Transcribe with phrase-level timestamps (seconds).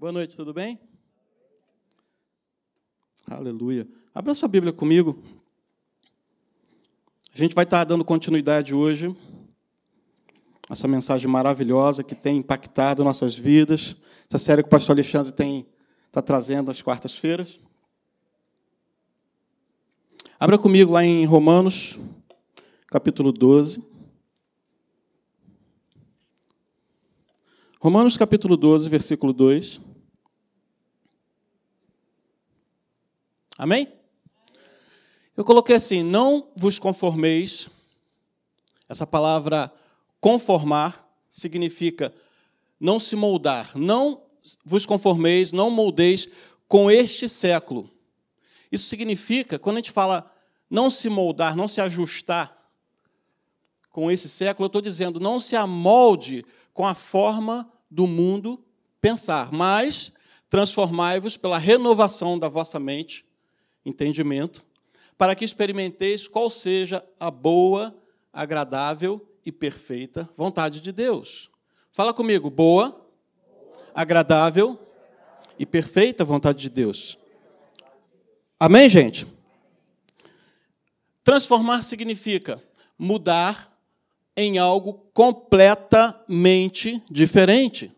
[0.00, 0.78] Boa noite, tudo bem?
[3.26, 3.84] Aleluia.
[4.14, 5.20] Abra sua Bíblia comigo.
[7.34, 9.12] A gente vai estar dando continuidade hoje
[10.70, 13.96] essa mensagem maravilhosa que tem impactado nossas vidas.
[14.28, 15.66] Essa série que o pastor Alexandre tem
[16.06, 17.58] está trazendo às quartas-feiras.
[20.38, 21.98] Abra comigo lá em Romanos,
[22.86, 23.82] capítulo 12.
[27.80, 29.87] Romanos capítulo 12, versículo 2.
[33.58, 33.92] Amém?
[35.36, 37.68] Eu coloquei assim: não vos conformeis.
[38.88, 39.72] Essa palavra
[40.20, 42.14] conformar significa
[42.80, 43.76] não se moldar.
[43.76, 44.22] Não
[44.64, 46.28] vos conformeis, não moldeis
[46.68, 47.90] com este século.
[48.70, 50.30] Isso significa, quando a gente fala
[50.70, 52.56] não se moldar, não se ajustar
[53.90, 58.62] com esse século, eu estou dizendo não se amolde com a forma do mundo
[59.00, 60.12] pensar, mas
[60.48, 63.24] transformai-vos pela renovação da vossa mente,
[63.88, 64.64] entendimento,
[65.16, 67.96] para que experimenteis qual seja a boa,
[68.32, 71.50] agradável e perfeita vontade de Deus.
[71.90, 73.04] Fala comigo, boa,
[73.94, 74.78] agradável
[75.58, 77.18] e perfeita vontade de Deus.
[78.60, 79.26] Amém, gente?
[81.24, 82.62] Transformar significa
[82.98, 83.76] mudar
[84.36, 87.92] em algo completamente diferente.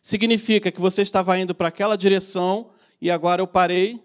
[0.00, 2.70] Significa que você estava indo para aquela direção
[3.00, 4.00] e agora eu parei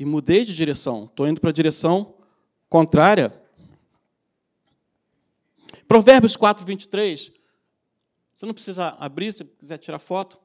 [0.00, 1.04] e mudei de direção.
[1.04, 2.14] Estou indo para a direção
[2.70, 3.38] contrária.
[5.86, 7.30] Provérbios 4, 23.
[8.34, 10.38] Você não precisa abrir, se quiser tirar foto.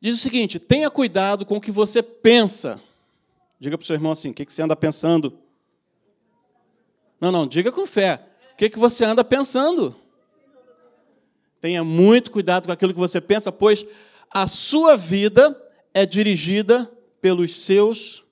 [0.00, 2.80] Diz o seguinte: tenha cuidado com o que você pensa.
[3.60, 5.38] Diga para o seu irmão assim: o que você anda pensando?
[7.20, 8.24] Não, não, diga com fé
[8.56, 9.94] que, que você anda pensando.
[11.60, 13.84] Tenha muito cuidado com aquilo que você pensa, pois
[14.30, 15.54] a sua vida
[15.92, 18.26] é dirigida pelos seus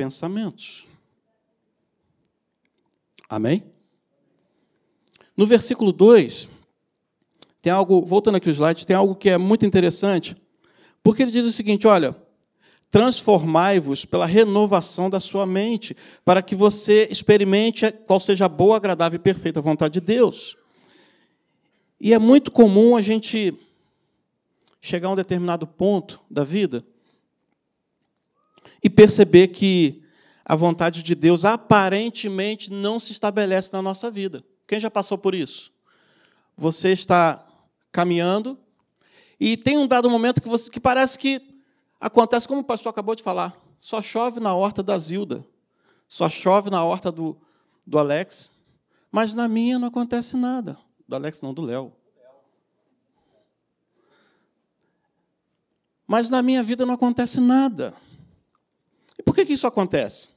[0.00, 0.86] pensamentos.
[3.28, 3.62] Amém?
[5.36, 6.48] No versículo 2,
[7.60, 10.34] tem algo, voltando aqui o slide, tem algo que é muito interessante,
[11.02, 12.16] porque ele diz o seguinte: olha,
[12.90, 15.94] transformai-vos pela renovação da sua mente,
[16.24, 20.56] para que você experimente qual seja a boa, agradável e perfeita vontade de Deus.
[22.00, 23.52] E é muito comum a gente
[24.80, 26.82] chegar a um determinado ponto da vida
[28.82, 30.02] e perceber que
[30.44, 34.42] a vontade de Deus aparentemente não se estabelece na nossa vida.
[34.66, 35.72] Quem já passou por isso?
[36.56, 37.46] Você está
[37.92, 38.58] caminhando
[39.38, 41.50] e tem um dado momento que, você, que parece que
[42.00, 45.46] Acontece como o pastor acabou de falar: só chove na horta da Zilda,
[46.08, 47.36] só chove na horta do,
[47.86, 48.50] do Alex,
[49.12, 50.78] mas na minha não acontece nada.
[51.06, 51.92] Do Alex, não, do Léo.
[56.06, 57.94] Mas na minha vida não acontece nada.
[59.20, 60.30] E por que, que isso acontece?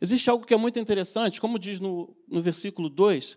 [0.00, 3.36] Existe algo que é muito interessante, como diz no, no versículo 2.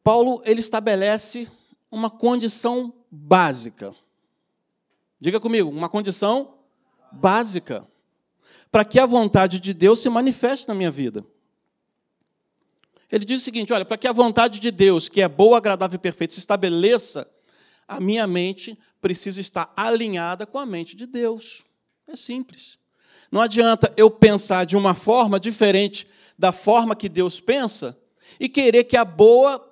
[0.00, 1.50] Paulo ele estabelece
[1.90, 3.92] uma condição básica.
[5.18, 6.58] Diga comigo, uma condição
[7.10, 7.84] básica
[8.70, 11.26] para que a vontade de Deus se manifeste na minha vida.
[13.10, 15.96] Ele diz o seguinte: olha, para que a vontade de Deus, que é boa, agradável
[15.96, 17.28] e perfeita, se estabeleça,
[17.88, 21.68] a minha mente precisa estar alinhada com a mente de Deus.
[22.10, 22.78] É simples.
[23.30, 27.96] Não adianta eu pensar de uma forma diferente da forma que Deus pensa
[28.38, 29.64] e querer que a boa,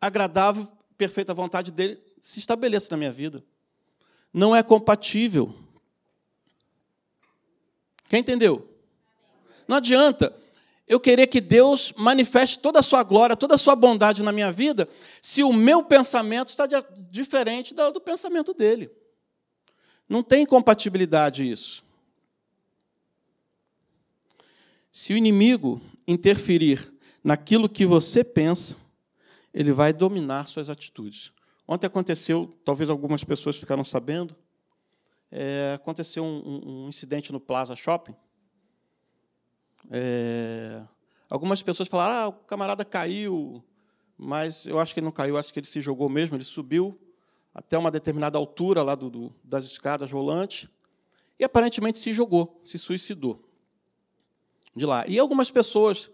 [0.00, 0.68] agradável,
[0.98, 3.42] perfeita vontade dele se estabeleça na minha vida
[4.36, 5.54] não é compatível.
[8.06, 8.68] Quem entendeu?
[9.66, 10.36] Não adianta
[10.86, 14.52] eu querer que Deus manifeste toda a sua glória, toda a sua bondade na minha
[14.52, 14.86] vida,
[15.22, 16.68] se o meu pensamento está
[17.10, 18.90] diferente do pensamento dele.
[20.06, 21.82] Não tem compatibilidade isso.
[24.96, 26.90] Se o inimigo interferir
[27.22, 28.78] naquilo que você pensa,
[29.52, 31.34] ele vai dominar suas atitudes.
[31.68, 34.34] Ontem aconteceu, talvez algumas pessoas ficaram sabendo,
[35.30, 38.14] é, aconteceu um, um, incidente no Plaza Shopping.
[39.90, 40.82] É,
[41.28, 43.62] algumas pessoas falaram: ah, o camarada caiu,
[44.16, 46.98] mas eu acho que ele não caiu, acho que ele se jogou mesmo, ele subiu
[47.54, 50.70] até uma determinada altura lá do, do, das escadas rolantes
[51.38, 53.45] e aparentemente se jogou, se suicidou
[54.76, 55.04] de lá.
[55.08, 56.10] E algumas pessoas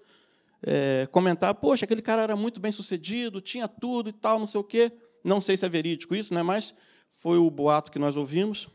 [0.62, 4.60] é, comentaram: poxa, aquele cara era muito bem sucedido, tinha tudo e tal, não sei
[4.60, 4.92] o quê.
[5.24, 6.74] Não sei se é verídico isso, né, mas
[7.10, 8.68] foi o boato que nós ouvimos.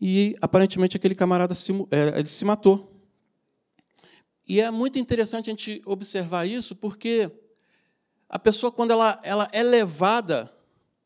[0.00, 2.90] E aparentemente aquele camarada se, é, ele se matou.
[4.48, 7.30] E é muito interessante a gente observar isso, porque
[8.28, 10.50] a pessoa, quando ela, ela é levada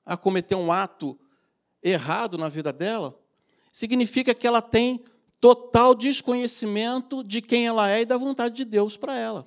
[0.07, 1.19] a cometer um ato
[1.83, 3.19] errado na vida dela,
[3.73, 5.05] significa que ela tem
[5.45, 9.47] total desconhecimento de quem ela é e da vontade de Deus para ela.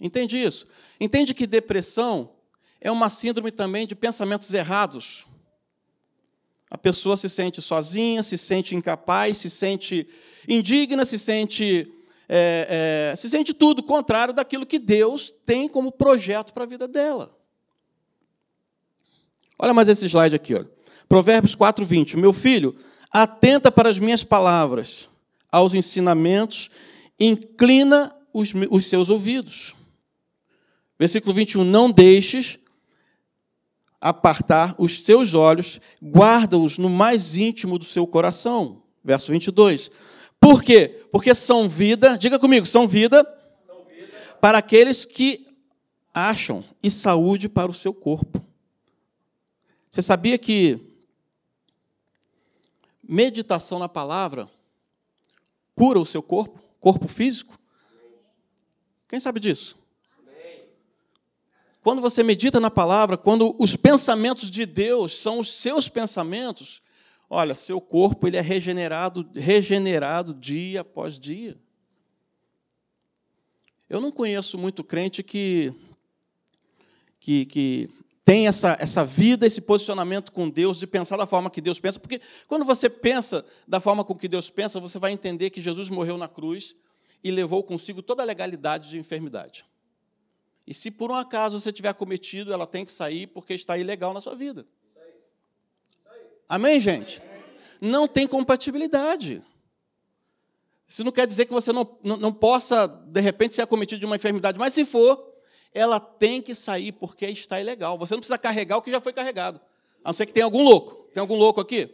[0.00, 0.66] Entende isso?
[0.98, 2.30] Entende que depressão
[2.80, 5.26] é uma síndrome também de pensamentos errados.
[6.70, 10.08] A pessoa se sente sozinha, se sente incapaz, se sente
[10.48, 11.86] indigna, se sente,
[12.26, 16.88] é, é, se sente tudo contrário daquilo que Deus tem como projeto para a vida
[16.88, 17.38] dela.
[19.58, 20.54] Olha mais esse slide aqui.
[20.54, 20.70] Olha.
[21.06, 22.16] Provérbios 4, 20.
[22.16, 22.74] Meu filho,
[23.12, 25.08] atenta para as minhas palavras,
[25.50, 26.70] aos ensinamentos,
[27.20, 29.74] inclina os, os seus ouvidos.
[30.98, 31.62] Versículo 21.
[31.64, 32.58] Não deixes
[34.00, 38.82] apartar os seus olhos, guarda-os no mais íntimo do seu coração.
[39.04, 39.90] Verso 22.
[40.40, 41.04] Por quê?
[41.12, 43.24] Porque são vida, diga comigo, são vida,
[43.66, 44.08] são vida.
[44.40, 45.46] para aqueles que
[46.12, 48.44] acham e saúde para o seu corpo.
[49.90, 50.91] Você sabia que
[53.12, 54.48] meditação na palavra
[55.74, 57.58] cura o seu corpo, corpo físico?
[59.06, 59.76] Quem sabe disso?
[61.82, 66.80] Quando você medita na palavra, quando os pensamentos de Deus são os seus pensamentos,
[67.28, 71.60] olha, seu corpo ele é regenerado, regenerado dia após dia.
[73.90, 75.74] Eu não conheço muito crente que,
[77.20, 77.90] que, que
[78.24, 81.98] tem essa, essa vida, esse posicionamento com Deus, de pensar da forma que Deus pensa,
[81.98, 85.88] porque quando você pensa da forma com que Deus pensa, você vai entender que Jesus
[85.88, 86.76] morreu na cruz
[87.22, 89.64] e levou consigo toda a legalidade de enfermidade.
[90.66, 94.14] E se por um acaso você tiver cometido, ela tem que sair porque está ilegal
[94.14, 94.64] na sua vida.
[96.48, 97.20] Amém, gente?
[97.80, 99.42] Não tem compatibilidade.
[100.86, 104.06] Isso não quer dizer que você não, não, não possa, de repente, ser acometido de
[104.06, 105.31] uma enfermidade, mas se for,
[105.74, 107.98] ela tem que sair porque está ilegal.
[107.98, 109.60] Você não precisa carregar o que já foi carregado.
[110.04, 111.08] A não ser que tenha algum louco.
[111.12, 111.88] Tem algum louco aqui?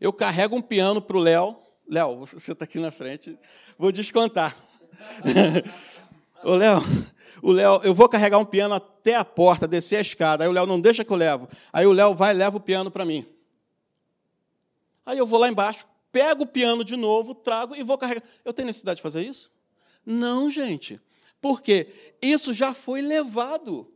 [0.00, 1.56] Eu carrego um piano para o Léo.
[1.88, 3.38] Léo, você está aqui na frente.
[3.78, 4.56] Vou descontar.
[6.44, 6.80] Ô, Léo,
[7.42, 10.44] o Léo, eu vou carregar um piano até a porta, descer a escada.
[10.44, 11.48] Aí o Léo não deixa que eu levo.
[11.72, 13.26] Aí o Léo vai e leva o piano para mim.
[15.04, 18.22] Aí eu vou lá embaixo, pego o piano de novo, trago e vou carregar.
[18.44, 19.50] Eu tenho necessidade de fazer isso?
[20.04, 21.00] Não, gente.
[21.42, 21.88] Porque
[22.22, 23.92] isso já foi levado.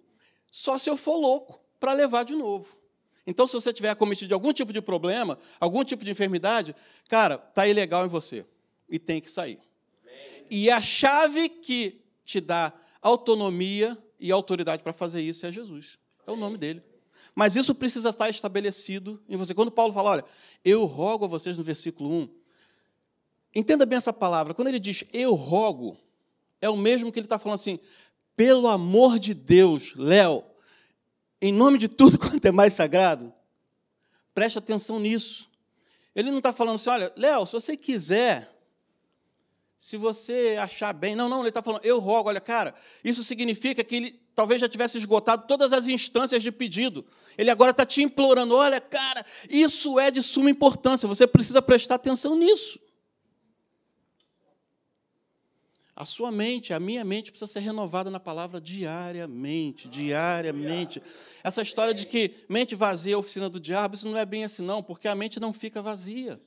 [0.50, 2.76] Só se eu for louco para levar de novo.
[3.24, 6.74] Então, se você tiver cometido algum tipo de problema, algum tipo de enfermidade,
[7.08, 8.44] cara, está ilegal em você.
[8.88, 9.60] E tem que sair.
[10.50, 15.98] E a chave que te dá autonomia e autoridade para fazer isso é Jesus.
[16.26, 16.82] É o nome dele.
[17.34, 19.54] Mas isso precisa estar estabelecido em você.
[19.54, 20.24] Quando Paulo fala, olha,
[20.64, 22.28] eu rogo a vocês no versículo 1,
[23.54, 24.54] entenda bem essa palavra.
[24.54, 25.96] Quando ele diz eu rogo,
[26.60, 27.78] é o mesmo que ele está falando assim,
[28.36, 30.44] pelo amor de Deus, Léo,
[31.40, 33.32] em nome de tudo quanto é mais sagrado,
[34.34, 35.50] preste atenção nisso.
[36.14, 38.56] Ele não está falando assim, olha, Léo, se você quiser,
[39.78, 41.14] se você achar bem.
[41.14, 42.74] Não, não, ele está falando, eu rogo, olha, cara,
[43.04, 47.04] isso significa que ele talvez já tivesse esgotado todas as instâncias de pedido.
[47.36, 51.96] Ele agora está te implorando, olha, cara, isso é de suma importância, você precisa prestar
[51.96, 52.78] atenção nisso.
[55.96, 61.02] A sua mente, a minha mente precisa ser renovada na palavra diariamente, diariamente.
[61.42, 64.62] Essa história de que mente vazia é oficina do diabo, isso não é bem assim
[64.62, 66.38] não, porque a mente não fica vazia.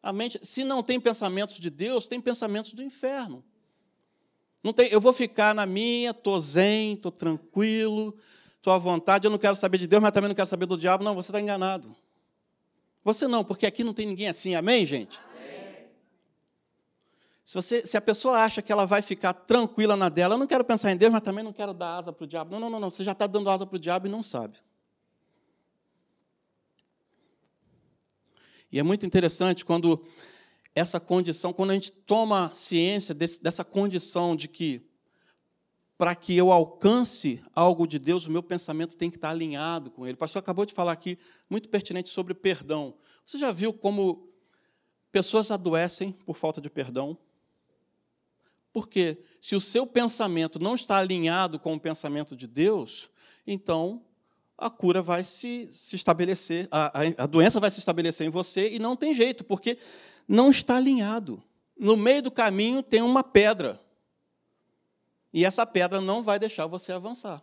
[0.00, 3.44] A mente, se não tem pensamentos de Deus, tem pensamentos do inferno.
[4.62, 8.16] Não tem, eu vou ficar na minha, estou zen, estou tranquilo,
[8.56, 10.76] estou à vontade, eu não quero saber de Deus, mas também não quero saber do
[10.76, 11.02] diabo.
[11.02, 11.92] Não, você está enganado.
[13.02, 14.54] Você não, porque aqui não tem ninguém assim.
[14.54, 15.18] Amém, gente?
[17.44, 20.46] Se, você, se a pessoa acha que ela vai ficar tranquila na dela, eu não
[20.46, 22.52] quero pensar em Deus, mas também não quero dar asa para o diabo.
[22.52, 22.90] Não, não, não, não.
[22.90, 24.56] Você já está dando asa para o diabo e não sabe.
[28.72, 30.02] E é muito interessante quando
[30.74, 34.90] essa condição, quando a gente toma ciência desse, dessa condição de que,
[35.98, 40.06] para que eu alcance algo de Deus, o meu pensamento tem que estar alinhado com
[40.06, 40.14] Ele.
[40.14, 42.94] O pastor acabou de falar aqui, muito pertinente, sobre perdão.
[43.24, 44.28] Você já viu como
[45.12, 47.16] pessoas adoecem por falta de perdão?
[48.74, 53.08] Porque se o seu pensamento não está alinhado com o pensamento de Deus,
[53.46, 54.02] então
[54.58, 58.80] a cura vai se, se estabelecer, a, a, doença vai se estabelecer em você e
[58.80, 59.78] não tem jeito, porque
[60.26, 61.40] não está alinhado.
[61.78, 63.78] No meio do caminho tem uma pedra.
[65.32, 67.40] E essa pedra não vai deixar você avançar.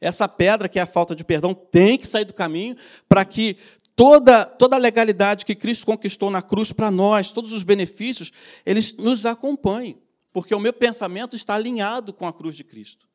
[0.00, 2.74] Essa pedra, que é a falta de perdão, tem que sair do caminho
[3.06, 3.58] para que
[3.94, 8.32] toda, toda a legalidade que Cristo conquistou na cruz para nós, todos os benefícios,
[8.64, 13.08] eles nos acompanhem porque o meu pensamento está alinhado com a cruz de Cristo.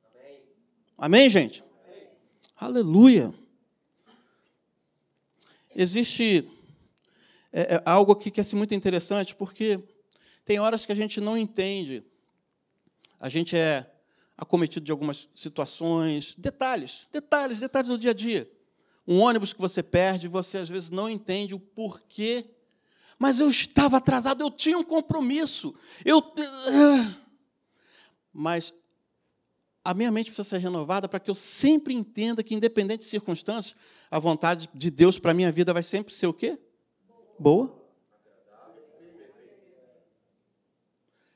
[0.97, 1.63] Amém, gente?
[1.85, 2.07] Amém.
[2.55, 3.33] Aleluia!
[5.75, 6.47] Existe
[7.51, 9.79] é, é algo aqui que é assim, muito interessante, porque
[10.43, 12.03] tem horas que a gente não entende.
[13.19, 13.89] A gente é
[14.35, 18.51] acometido de algumas situações, detalhes, detalhes, detalhes do dia a dia.
[19.07, 22.45] Um ônibus que você perde, você às vezes não entende o porquê.
[23.19, 25.75] Mas eu estava atrasado, eu tinha um compromisso.
[26.03, 26.21] Eu
[28.31, 28.73] Mas
[29.83, 33.75] a minha mente precisa ser renovada para que eu sempre entenda que independente de circunstâncias,
[34.09, 36.57] a vontade de Deus para a minha vida vai sempre ser o quê?
[37.37, 37.81] Boa.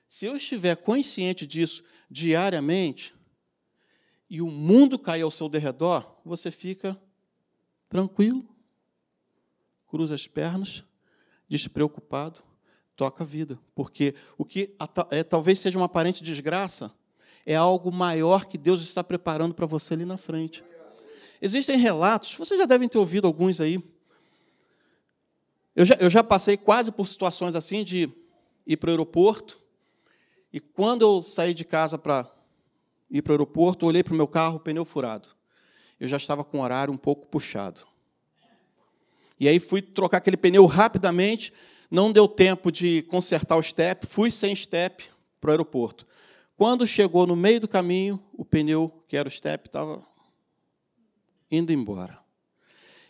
[0.08, 3.14] Se eu estiver consciente disso diariamente,
[4.30, 7.00] e o mundo cair ao seu derredor, você fica
[7.90, 8.46] tranquilo,
[9.88, 10.84] cruza as pernas,
[11.48, 12.40] despreocupado,
[12.96, 13.60] toca a vida.
[13.76, 14.76] Porque o que
[15.12, 16.92] é, talvez seja uma aparente desgraça
[17.46, 20.64] é algo maior que Deus está preparando para você ali na frente.
[21.42, 23.82] Existem relatos, vocês já devem ter ouvido alguns aí.
[25.76, 28.10] Eu já, eu já passei quase por situações assim de
[28.66, 29.62] ir para o aeroporto,
[30.52, 32.30] e quando eu saí de casa para
[33.10, 35.30] ir para o aeroporto, olhei para o meu carro, pneu furado.
[36.00, 37.82] Eu já estava com o horário um pouco puxado.
[39.40, 41.54] E aí fui trocar aquele pneu rapidamente,
[41.90, 45.06] não deu tempo de consertar o step, fui sem step
[45.40, 46.06] para o aeroporto.
[46.56, 50.04] Quando chegou no meio do caminho, o pneu, que era o step, estava
[51.52, 52.20] indo embora.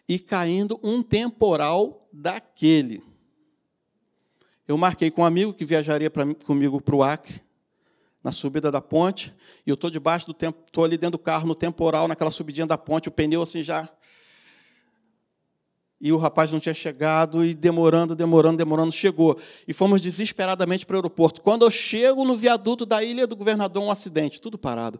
[0.08, 3.02] E caindo um temporal daquele.
[4.68, 7.42] Eu marquei com um amigo que viajaria pra, comigo para o Acre,
[8.22, 9.34] na subida da ponte,
[9.66, 12.68] e eu estou debaixo do tempo, estou ali dentro do carro no temporal, naquela subidinha
[12.68, 13.90] da ponte, o pneu assim já.
[16.00, 19.40] E o rapaz não tinha chegado, e demorando, demorando, demorando, chegou.
[19.68, 21.42] E fomos desesperadamente para o aeroporto.
[21.42, 25.00] Quando eu chego no viaduto da ilha do governador, um acidente, tudo parado.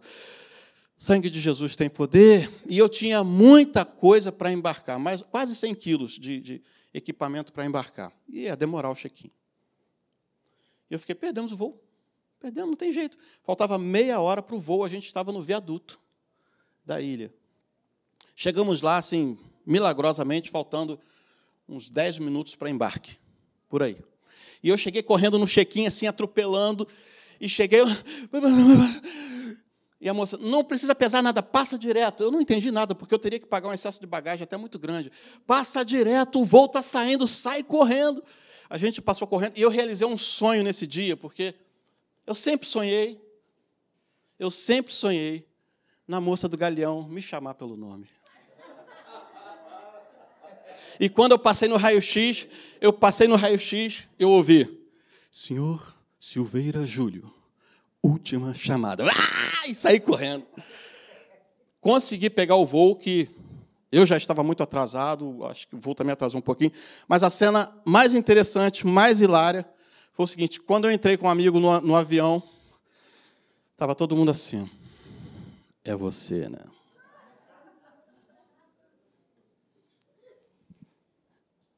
[0.96, 5.74] Sangue de Jesus tem poder, e eu tinha muita coisa para embarcar, mais, quase 100
[5.76, 6.62] quilos de, de
[6.92, 8.12] equipamento para embarcar.
[8.28, 9.30] E ia demorar o check-in.
[10.90, 11.80] E eu fiquei, perdemos o voo.
[12.40, 13.16] Perdemos, não tem jeito.
[13.44, 16.00] Faltava meia hora para o voo, a gente estava no viaduto
[16.84, 17.32] da ilha.
[18.34, 19.38] Chegamos lá, assim,
[19.68, 20.98] milagrosamente, faltando
[21.68, 23.16] uns 10 minutos para embarque,
[23.68, 23.98] por aí.
[24.62, 26.88] E eu cheguei correndo no check-in, assim, atropelando,
[27.40, 27.80] e cheguei.
[30.00, 32.22] E a moça, não precisa pesar nada, passa direto.
[32.22, 34.78] Eu não entendi nada, porque eu teria que pagar um excesso de bagagem até muito
[34.78, 35.10] grande.
[35.44, 38.22] Passa direto, o voo está saindo, sai correndo.
[38.70, 41.52] A gente passou correndo, e eu realizei um sonho nesse dia, porque
[42.24, 43.20] eu sempre sonhei,
[44.38, 45.44] eu sempre sonhei
[46.06, 48.06] na moça do galeão me chamar pelo nome.
[51.00, 52.46] E quando eu passei no raio-x,
[52.80, 54.86] eu passei no raio-x, eu ouvi:
[55.30, 57.32] Senhor Silveira Júlio,
[58.02, 59.04] última chamada.
[59.06, 59.68] Ah!
[59.68, 60.44] E saí correndo.
[61.80, 63.28] Consegui pegar o voo que
[63.90, 66.72] eu já estava muito atrasado, acho que o voo também atrasou um pouquinho.
[67.06, 69.66] Mas a cena mais interessante, mais hilária,
[70.12, 72.42] foi o seguinte: quando eu entrei com um amigo no, no avião,
[73.72, 74.68] estava todo mundo assim.
[75.84, 76.58] É você, né?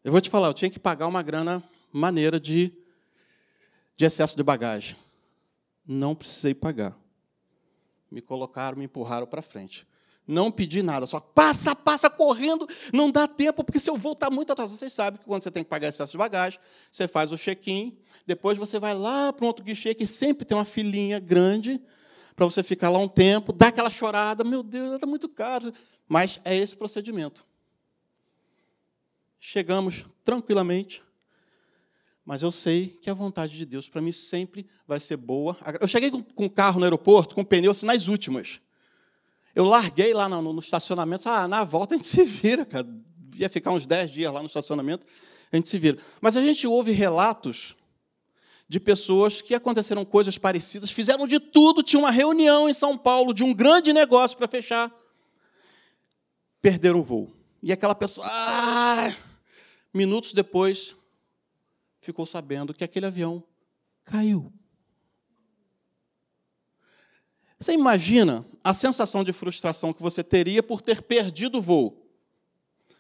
[0.03, 2.73] Eu vou te falar, eu tinha que pagar uma grana maneira de,
[3.97, 4.97] de excesso de bagagem.
[5.87, 6.97] Não precisei pagar.
[8.11, 9.87] Me colocaram, me empurraram para frente.
[10.27, 14.53] Não pedi nada, só passa, passa correndo, não dá tempo, porque se eu voltar muito
[14.53, 16.59] atrás, vocês sabem que quando você tem que pagar excesso de bagagem,
[16.91, 20.57] você faz o check-in, depois você vai lá para um outro guichê que sempre tem
[20.57, 21.83] uma filinha grande
[22.37, 25.75] para você ficar lá um tempo, dá aquela chorada, meu Deus, está muito caro.
[26.09, 27.45] Mas é esse procedimento.
[29.43, 31.03] Chegamos tranquilamente,
[32.27, 35.57] mas eu sei que a vontade de Deus para mim sempre vai ser boa.
[35.81, 38.61] Eu cheguei com o carro no aeroporto, com pneu assim, nas últimas.
[39.55, 42.87] Eu larguei lá no, no estacionamento, ah, na volta a gente se vira, cara.
[43.37, 45.07] Ia ficar uns 10 dias lá no estacionamento,
[45.51, 45.99] a gente se vira.
[46.21, 47.75] Mas a gente ouve relatos
[48.69, 53.33] de pessoas que aconteceram coisas parecidas, fizeram de tudo, tinha uma reunião em São Paulo
[53.33, 54.95] de um grande negócio para fechar,
[56.61, 57.33] perderam o voo.
[57.63, 59.11] E aquela pessoa, ah,
[59.93, 60.95] minutos depois,
[62.01, 63.43] ficou sabendo que aquele avião
[64.05, 64.53] caiu.
[67.59, 72.11] Você imagina a sensação de frustração que você teria por ter perdido o voo.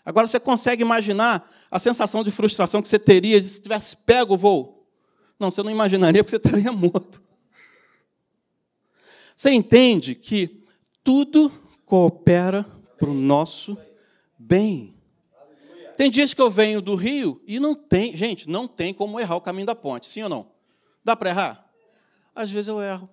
[0.04, 4.38] Agora você consegue imaginar a sensação de frustração que você teria se tivesse pego o
[4.38, 4.86] voo?
[5.38, 7.22] Não, você não imaginaria porque você estaria morto.
[9.34, 10.62] Você entende que
[11.02, 11.50] tudo
[11.86, 12.64] coopera
[12.98, 13.78] para o nosso
[14.38, 14.94] bem.
[16.00, 19.36] Tem dias que eu venho do Rio e não tem, gente, não tem como errar
[19.36, 20.50] o caminho da ponte, sim ou não?
[21.04, 21.70] Dá para errar?
[22.34, 23.06] Às vezes eu erro.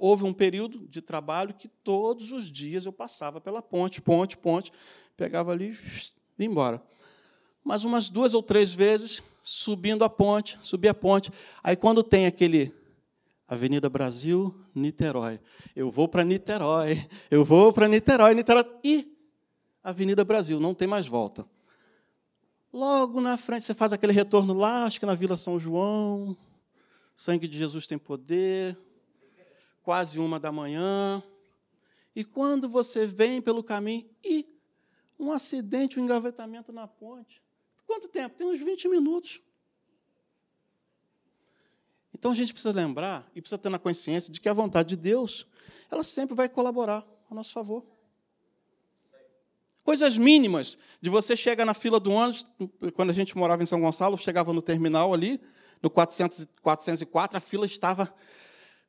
[0.00, 4.72] Houve um período de trabalho que todos os dias eu passava pela ponte, ponte, ponte,
[5.16, 5.78] pegava ali
[6.36, 6.82] e ia embora.
[7.62, 11.30] Mas umas duas ou três vezes, subindo a ponte, subia a ponte.
[11.62, 12.74] Aí quando tem aquele
[13.54, 15.40] Avenida Brasil, Niterói.
[15.74, 18.64] Eu vou para Niterói, eu vou para Niterói, Niterói.
[18.82, 19.16] E
[19.82, 21.48] Avenida Brasil, não tem mais volta.
[22.72, 26.36] Logo na frente, você faz aquele retorno lá, acho que na Vila São João.
[27.14, 28.76] Sangue de Jesus tem poder
[29.82, 31.22] quase uma da manhã.
[32.16, 34.46] E quando você vem pelo caminho, e
[35.18, 37.40] um acidente, um engavetamento na ponte.
[37.86, 38.36] Quanto tempo?
[38.36, 39.40] Tem uns 20 minutos.
[42.14, 44.96] Então a gente precisa lembrar e precisa ter na consciência de que a vontade de
[44.96, 45.46] Deus,
[45.90, 47.84] ela sempre vai colaborar a nosso favor.
[49.82, 52.46] Coisas mínimas, de você chegar na fila do ônibus,
[52.94, 55.38] quando a gente morava em São Gonçalo, chegava no terminal ali,
[55.82, 58.14] no 400, 404, a fila estava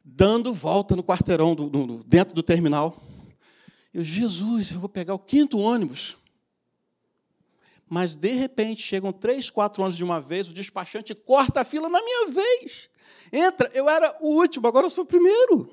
[0.01, 2.96] dando volta no quarteirão, do, do, dentro do terminal.
[3.94, 6.15] Eu, Jesus, eu vou pegar o quinto ônibus.
[7.88, 11.88] Mas, de repente, chegam três, quatro ônibus de uma vez, o despachante corta a fila
[11.88, 12.89] na minha vez.
[13.32, 15.70] Entra, eu era o último, agora eu sou o primeiro.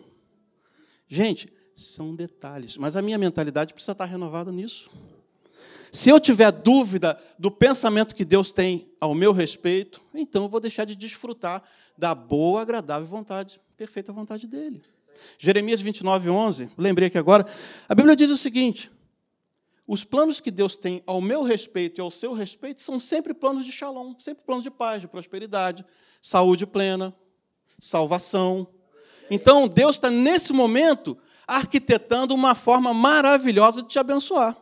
[1.08, 4.90] Gente, são detalhes, mas a minha mentalidade precisa estar renovada nisso.
[5.90, 10.60] Se eu tiver dúvida do pensamento que Deus tem ao meu respeito, então eu vou
[10.60, 11.62] deixar de desfrutar
[11.96, 14.80] da boa, agradável vontade perfeita vontade dele.
[15.38, 17.46] Jeremias 29, 11, lembrei aqui agora,
[17.88, 18.90] a Bíblia diz o seguinte:
[19.92, 23.66] os planos que Deus tem ao meu respeito e ao seu respeito são sempre planos
[23.66, 25.84] de shalom, sempre planos de paz, de prosperidade,
[26.22, 27.14] saúde plena,
[27.78, 28.66] salvação.
[29.30, 34.56] Então, Deus está, nesse momento, arquitetando uma forma maravilhosa de te abençoar.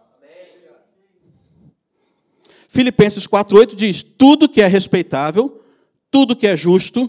[2.67, 5.63] Filipenses 4,8 diz: tudo que é respeitável,
[6.11, 7.09] tudo que é justo,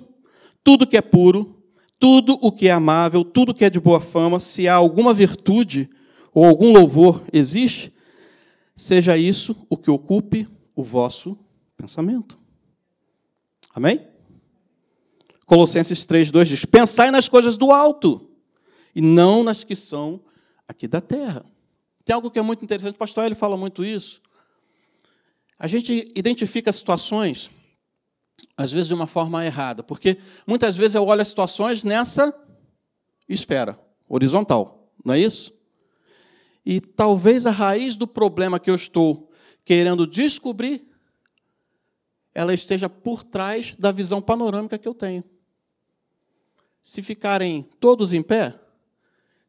[0.63, 1.59] tudo que é puro,
[1.97, 5.89] tudo o que é amável, tudo que é de boa fama, se há alguma virtude
[6.31, 7.91] ou algum louvor existe,
[8.75, 11.37] seja isso o que ocupe o vosso
[11.75, 12.37] pensamento.
[13.73, 14.07] Amém?
[15.45, 18.29] Colossenses 3:2 diz: "Pensai nas coisas do alto
[18.95, 20.21] e não nas que são
[20.67, 21.45] aqui da terra".
[22.03, 24.21] Tem algo que é muito interessante, o pastor ele fala muito isso.
[25.59, 27.51] A gente identifica situações
[28.57, 32.33] às vezes de uma forma errada, porque muitas vezes eu olho as situações nessa
[33.27, 35.53] esfera horizontal, não é isso?
[36.65, 39.31] E talvez a raiz do problema que eu estou
[39.65, 40.87] querendo descobrir,
[42.33, 45.23] ela esteja por trás da visão panorâmica que eu tenho.
[46.81, 48.59] Se ficarem todos em pé,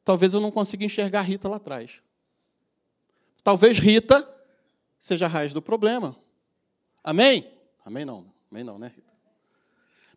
[0.05, 2.03] talvez eu não consiga enxergar Rita lá atrás.
[3.42, 4.29] Talvez Rita
[4.98, 6.16] seja a raiz do problema.
[7.03, 7.51] Amém?
[7.85, 8.33] Amém não.
[8.48, 9.12] Também não, né, Rita?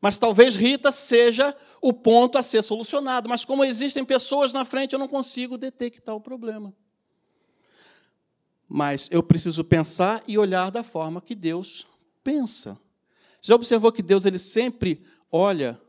[0.01, 3.29] Mas talvez Rita seja o ponto a ser solucionado.
[3.29, 6.73] Mas como existem pessoas na frente, eu não consigo detectar o problema.
[8.67, 11.87] Mas eu preciso pensar e olhar da forma que Deus
[12.23, 12.79] pensa.
[13.41, 15.79] Já observou que Deus ele sempre olha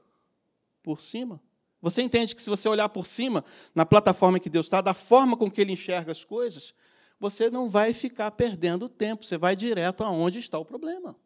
[0.83, 1.41] por cima?
[1.81, 5.37] Você entende que se você olhar por cima, na plataforma que Deus está, da forma
[5.37, 6.75] com que ele enxerga as coisas,
[7.19, 11.17] você não vai ficar perdendo tempo, você vai direto aonde está o problema.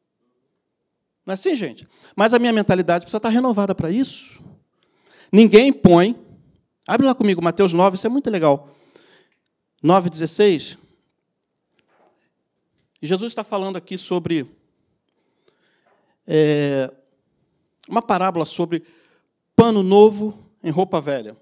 [1.25, 1.87] Não é assim, gente?
[2.15, 4.43] Mas a minha mentalidade precisa estar renovada para isso.
[5.33, 6.17] Ninguém põe.
[6.87, 8.69] Abre lá comigo, Mateus 9, isso é muito legal.
[9.83, 10.77] 9,16.
[13.03, 14.47] Jesus está falando aqui sobre
[16.27, 16.93] é,
[17.89, 18.85] uma parábola sobre
[19.57, 21.37] pano novo em roupa velha.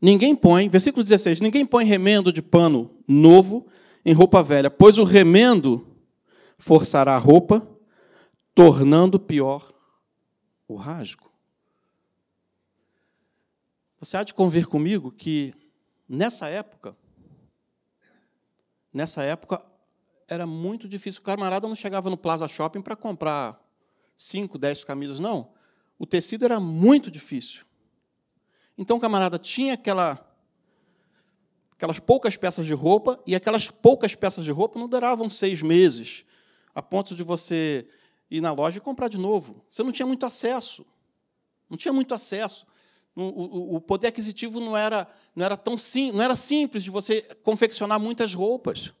[0.00, 3.68] Ninguém põe, versículo 16: ninguém põe remendo de pano novo
[4.04, 5.86] em roupa velha, pois o remendo
[6.58, 7.66] forçará a roupa,
[8.54, 9.72] tornando pior
[10.66, 11.30] o rasgo.
[14.00, 15.54] Você há de convir comigo que
[16.08, 16.96] nessa época,
[18.92, 19.62] nessa época
[20.28, 21.20] era muito difícil.
[21.20, 23.60] O camarada não chegava no Plaza Shopping para comprar
[24.16, 25.52] cinco, dez camisas, não.
[25.98, 27.64] O tecido era muito difícil.
[28.76, 30.28] Então o camarada tinha aquela
[31.82, 36.24] aquelas poucas peças de roupa, e aquelas poucas peças de roupa não duravam seis meses,
[36.72, 37.88] a ponto de você
[38.30, 39.64] ir na loja e comprar de novo.
[39.68, 40.86] Você não tinha muito acesso.
[41.68, 42.64] Não tinha muito acesso.
[43.14, 48.00] O, poder aquisitivo não era, não era tão sim, não era simples de você confeccionar
[48.00, 48.92] muitas roupas.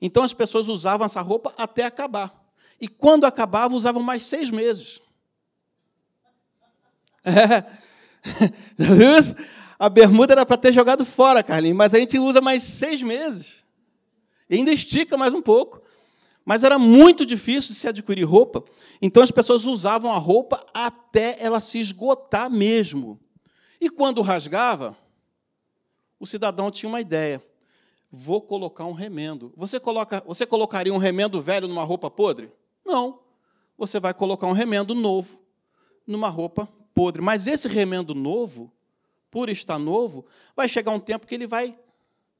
[0.00, 2.42] Então as pessoas usavam essa roupa até acabar.
[2.80, 5.00] E quando acabava, usavam mais seis meses.
[8.24, 9.52] É.
[9.82, 13.64] A bermuda era para ter jogado fora, Carlinhos, mas a gente usa mais seis meses.
[14.48, 15.82] E ainda estica mais um pouco.
[16.44, 18.64] Mas era muito difícil de se adquirir roupa,
[19.00, 23.20] então as pessoas usavam a roupa até ela se esgotar mesmo.
[23.80, 24.96] E quando rasgava,
[26.18, 27.42] o cidadão tinha uma ideia:
[28.10, 29.52] vou colocar um remendo.
[29.56, 32.52] Você, coloca, você colocaria um remendo velho numa roupa podre?
[32.84, 33.20] Não.
[33.78, 35.40] Você vai colocar um remendo novo
[36.06, 37.22] numa roupa podre.
[37.22, 38.72] Mas esse remendo novo,
[39.30, 40.24] por estar novo,
[40.54, 41.76] vai chegar um tempo que ele vai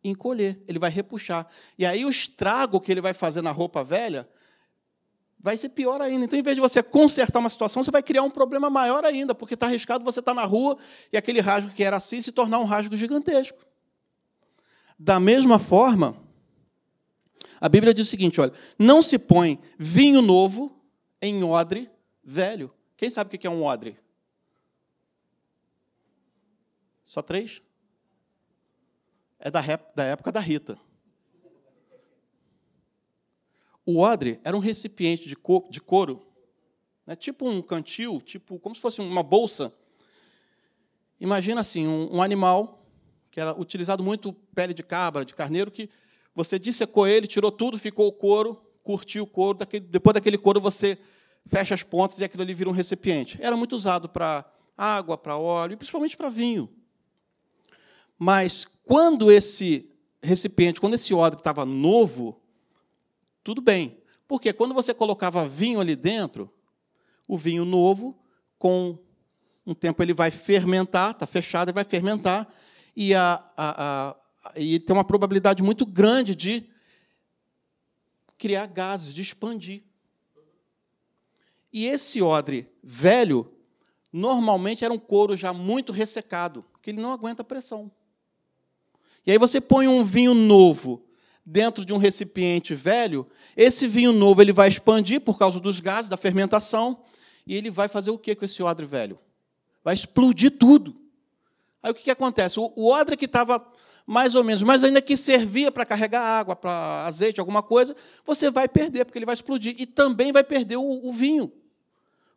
[0.02, 1.46] encolher, ele vai repuxar.
[1.78, 4.28] E aí o estrago que ele vai fazer na roupa velha
[5.38, 6.24] vai ser pior ainda.
[6.24, 9.34] Então, em vez de você consertar uma situação, você vai criar um problema maior ainda,
[9.34, 10.78] porque está arriscado você estar tá na rua
[11.12, 13.58] e aquele rasgo que era assim se tornar um rasgo gigantesco.
[14.98, 16.16] Da mesma forma,
[17.60, 20.80] a Bíblia diz o seguinte: olha, não se põe vinho novo
[21.20, 21.90] em odre
[22.22, 22.72] velho.
[22.96, 23.98] Quem sabe o que é um odre?
[27.02, 27.60] Só três?
[29.44, 29.60] É da,
[29.92, 30.78] da época da Rita.
[33.84, 36.24] O odre era um recipiente de, co de couro,
[37.04, 39.74] né, tipo um cantil, tipo como se fosse uma bolsa.
[41.18, 42.86] Imagina assim, um, um animal
[43.32, 45.90] que era utilizado muito pele de cabra, de carneiro, que
[46.32, 50.60] você dissecou ele, tirou tudo, ficou o couro, curtiu o couro, daquele, depois daquele couro
[50.60, 50.96] você
[51.46, 53.38] fecha as pontas e aquilo ali vira um recipiente.
[53.42, 54.44] Era muito usado para
[54.78, 56.70] água, para óleo, e principalmente para vinho.
[58.24, 59.90] Mas quando esse
[60.22, 62.40] recipiente, quando esse odre estava novo,
[63.42, 64.00] tudo bem.
[64.28, 66.48] Porque quando você colocava vinho ali dentro,
[67.26, 68.16] o vinho novo,
[68.60, 68.96] com
[69.66, 72.48] um tempo ele vai fermentar, está fechado, ele vai fermentar,
[72.94, 76.70] e, a, a, a, e tem uma probabilidade muito grande de
[78.38, 79.82] criar gases, de expandir.
[81.72, 83.52] E esse odre velho,
[84.12, 87.90] normalmente era um couro já muito ressecado, que ele não aguenta pressão.
[89.26, 91.04] E aí você põe um vinho novo
[91.44, 96.08] dentro de um recipiente velho, esse vinho novo ele vai expandir por causa dos gases
[96.08, 97.02] da fermentação
[97.46, 99.18] e ele vai fazer o que com esse odre velho?
[99.82, 100.96] Vai explodir tudo.
[101.82, 102.60] Aí o que, que acontece?
[102.60, 103.64] O, o odre que estava
[104.06, 108.50] mais ou menos, mas ainda que servia para carregar água, para azeite, alguma coisa, você
[108.50, 109.74] vai perder, porque ele vai explodir.
[109.78, 111.52] E também vai perder o, o vinho.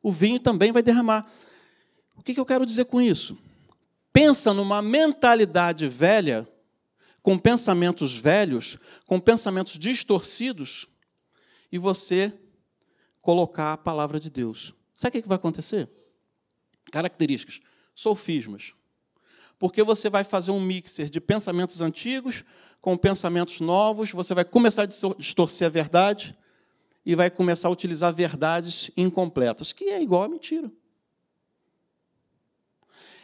[0.02, 1.30] O vinho também vai derramar.
[2.15, 3.38] O que, que eu quero dizer com isso?
[4.13, 6.48] Pensa numa mentalidade velha
[7.26, 10.88] com pensamentos velhos, com pensamentos distorcidos,
[11.72, 12.32] e você
[13.20, 14.76] colocar a palavra de Deus.
[14.96, 15.90] Sabe o que vai acontecer?
[16.92, 17.62] Características:
[17.96, 18.76] sofismas.
[19.58, 22.44] Porque você vai fazer um mixer de pensamentos antigos
[22.80, 26.38] com pensamentos novos, você vai começar a distorcer a verdade
[27.04, 30.72] e vai começar a utilizar verdades incompletas, que é igual a mentira.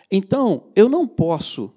[0.10, 1.72] Então, eu não posso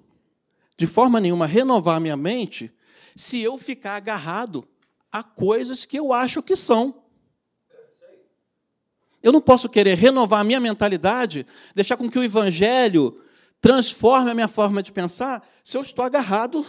[0.77, 2.71] de forma nenhuma renovar minha mente
[3.15, 4.67] se eu ficar agarrado
[5.11, 6.93] a coisas que eu acho que são.
[9.23, 13.19] Eu não posso querer renovar a minha mentalidade, deixar com que o evangelho
[13.59, 16.65] transforme a minha forma de pensar, se eu estou agarrado.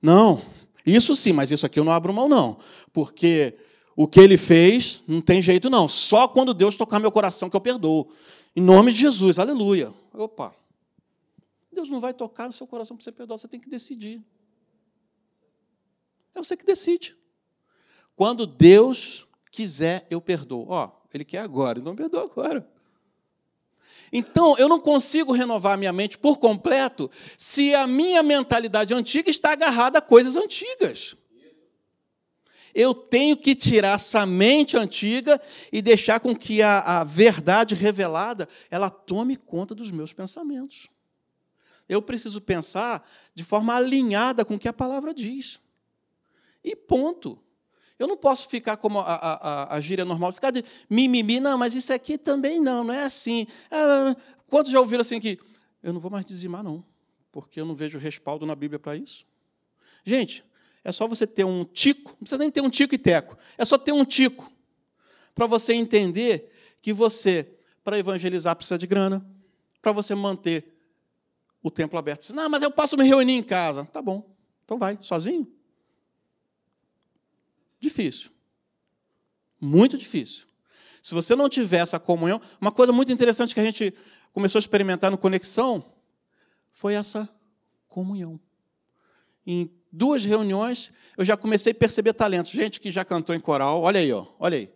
[0.00, 0.40] Não,
[0.86, 2.56] isso sim, mas isso aqui eu não abro mão, não.
[2.92, 3.58] Porque
[3.94, 5.86] o que ele fez não tem jeito, não.
[5.86, 8.10] Só quando Deus tocar meu coração que eu perdoo.
[8.56, 9.92] Em nome de Jesus, aleluia.
[10.14, 10.54] Opa.
[11.72, 14.22] Deus não vai tocar no seu coração para você perdoar, você tem que decidir.
[16.34, 17.16] É você que decide.
[18.16, 20.66] Quando Deus quiser, eu perdoo.
[20.68, 22.68] Ó, Ele quer agora, então perdoa agora.
[24.12, 29.52] Então, eu não consigo renovar minha mente por completo se a minha mentalidade antiga está
[29.52, 31.16] agarrada a coisas antigas.
[32.74, 35.40] Eu tenho que tirar essa mente antiga
[35.72, 40.88] e deixar com que a, a verdade revelada ela tome conta dos meus pensamentos
[41.90, 45.60] eu preciso pensar de forma alinhada com o que a palavra diz.
[46.62, 47.36] E ponto.
[47.98, 51.74] Eu não posso ficar como a, a, a gíria normal, ficar de mimimi, não, mas
[51.74, 53.44] isso aqui também não, não é assim.
[53.68, 54.14] Ah,
[54.46, 55.36] quantos já ouviram assim que
[55.82, 56.84] eu não vou mais dizimar, não,
[57.32, 59.26] porque eu não vejo respaldo na Bíblia para isso?
[60.04, 60.44] Gente,
[60.84, 63.64] é só você ter um tico, não precisa nem ter um tico e teco, é
[63.64, 64.50] só ter um tico,
[65.34, 69.26] para você entender que você, para evangelizar, precisa de grana,
[69.82, 70.79] para você manter
[71.62, 72.34] o templo aberto.
[72.34, 73.84] Não, mas eu posso me reunir em casa.
[73.86, 75.50] Tá bom, então vai, sozinho?
[77.78, 78.30] Difícil.
[79.60, 80.46] Muito difícil.
[81.02, 83.94] Se você não tiver essa comunhão, uma coisa muito interessante que a gente
[84.32, 85.84] começou a experimentar no Conexão
[86.70, 87.28] foi essa
[87.88, 88.38] comunhão.
[89.46, 92.52] Em duas reuniões, eu já comecei a perceber talentos.
[92.52, 94.72] Gente que já cantou em coral, olha aí, ó, olha aí.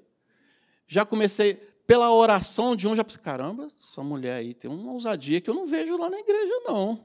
[0.87, 5.41] Já comecei, pela oração de um, já pensei, caramba, essa mulher aí tem uma ousadia
[5.41, 7.05] que eu não vejo lá na igreja, não.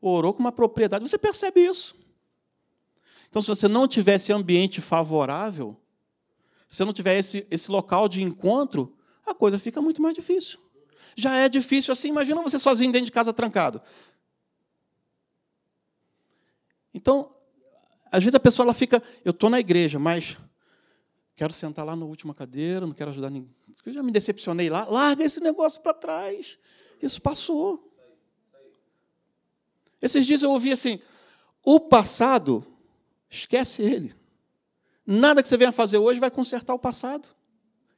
[0.00, 1.96] Orou com uma propriedade, você percebe isso.
[3.28, 5.76] Então, se você não tiver esse ambiente favorável,
[6.68, 8.96] se você não tiver esse, esse local de encontro,
[9.26, 10.60] a coisa fica muito mais difícil.
[11.16, 13.80] Já é difícil assim, imagina você sozinho dentro de casa trancado.
[16.92, 17.34] Então,
[18.10, 20.36] às vezes a pessoa ela fica, eu estou na igreja, mas
[21.34, 23.63] quero sentar lá na última cadeira, não quero ajudar ninguém.
[23.84, 26.58] Eu já me decepcionei lá, larga esse negócio para trás.
[27.02, 27.92] Isso passou.
[30.00, 31.00] Esses dias eu ouvi assim:
[31.62, 32.64] o passado,
[33.28, 34.14] esquece ele.
[35.06, 37.28] Nada que você venha fazer hoje vai consertar o passado.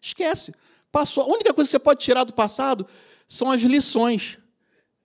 [0.01, 0.55] Esquece.
[0.91, 1.25] Passou.
[1.25, 2.87] A única coisa que você pode tirar do passado
[3.29, 4.39] são as lições.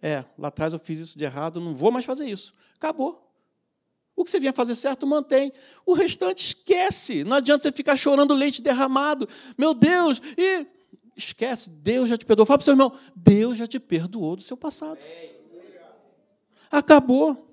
[0.01, 2.53] É, lá atrás eu fiz isso de errado, não vou mais fazer isso.
[2.75, 3.30] Acabou.
[4.21, 5.51] O que você vinha fazer certo, mantém.
[5.85, 7.23] O restante, esquece.
[7.23, 9.27] Não adianta você ficar chorando leite derramado.
[9.57, 10.65] Meu Deus, e
[11.15, 11.69] esquece.
[11.69, 12.45] Deus já te perdoou.
[12.45, 14.99] Fala para o seu irmão, Deus já te perdoou do seu passado.
[16.69, 17.47] Acabou.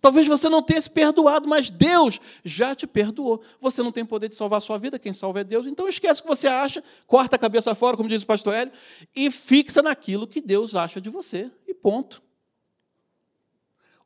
[0.00, 3.42] Talvez você não tenha se perdoado, mas Deus já te perdoou.
[3.60, 5.66] Você não tem poder de salvar a sua vida, quem salva é Deus.
[5.66, 8.72] Então esquece o que você acha, corta a cabeça fora, como diz o pastor Hélio,
[9.14, 11.50] e fixa naquilo que Deus acha de você.
[11.66, 12.22] E ponto.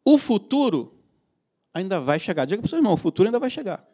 [0.04, 0.99] O futuro
[1.72, 2.44] ainda vai chegar.
[2.44, 3.86] Diga para o seu irmão, o futuro ainda vai chegar.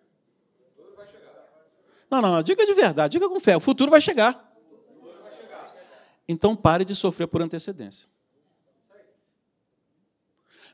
[2.11, 4.43] Não, não, diga de verdade, diga com fé, o futuro vai chegar.
[6.29, 8.09] Então pare de sofrer por antecedência.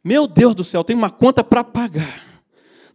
[0.04, 2.32] Meu Deus do céu, tem uma conta para pagar.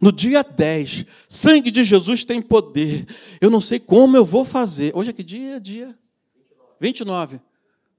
[0.00, 3.06] No dia 10, sangue de Jesus tem poder.
[3.40, 4.92] Eu não sei como eu vou fazer.
[4.94, 5.60] Hoje é que dia?
[5.60, 5.98] Dia
[6.78, 7.40] 29.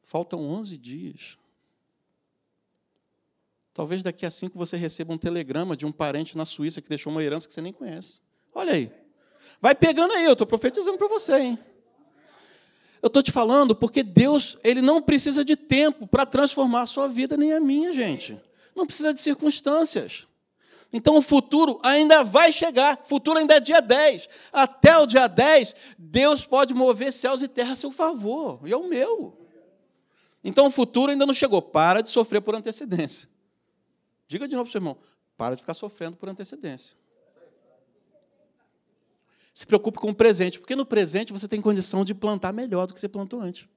[0.01, 1.37] Faltam 11 dias.
[3.79, 7.13] Talvez daqui a cinco você receba um telegrama de um parente na Suíça que deixou
[7.13, 8.19] uma herança que você nem conhece.
[8.53, 8.91] Olha aí.
[9.61, 11.59] Vai pegando aí, eu estou profetizando para você, hein?
[13.01, 17.07] Eu estou te falando porque Deus ele não precisa de tempo para transformar a sua
[17.07, 18.37] vida, nem a minha, gente.
[18.75, 20.27] Não precisa de circunstâncias.
[20.91, 24.27] Então o futuro ainda vai chegar, o futuro ainda é dia 10.
[24.51, 28.75] Até o dia 10, Deus pode mover céus e terra a seu favor, e é
[28.75, 29.39] o meu.
[30.43, 31.61] Então o futuro ainda não chegou.
[31.61, 33.38] Para de sofrer por antecedência.
[34.29, 34.97] Diga de novo para o seu irmão:
[35.35, 36.95] para de ficar sofrendo por antecedência.
[39.53, 42.93] Se preocupe com o presente, porque no presente você tem condição de plantar melhor do
[42.93, 43.67] que você plantou antes.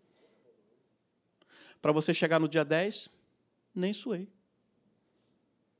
[1.80, 3.10] Para você chegar no dia 10,
[3.74, 4.28] nem suei.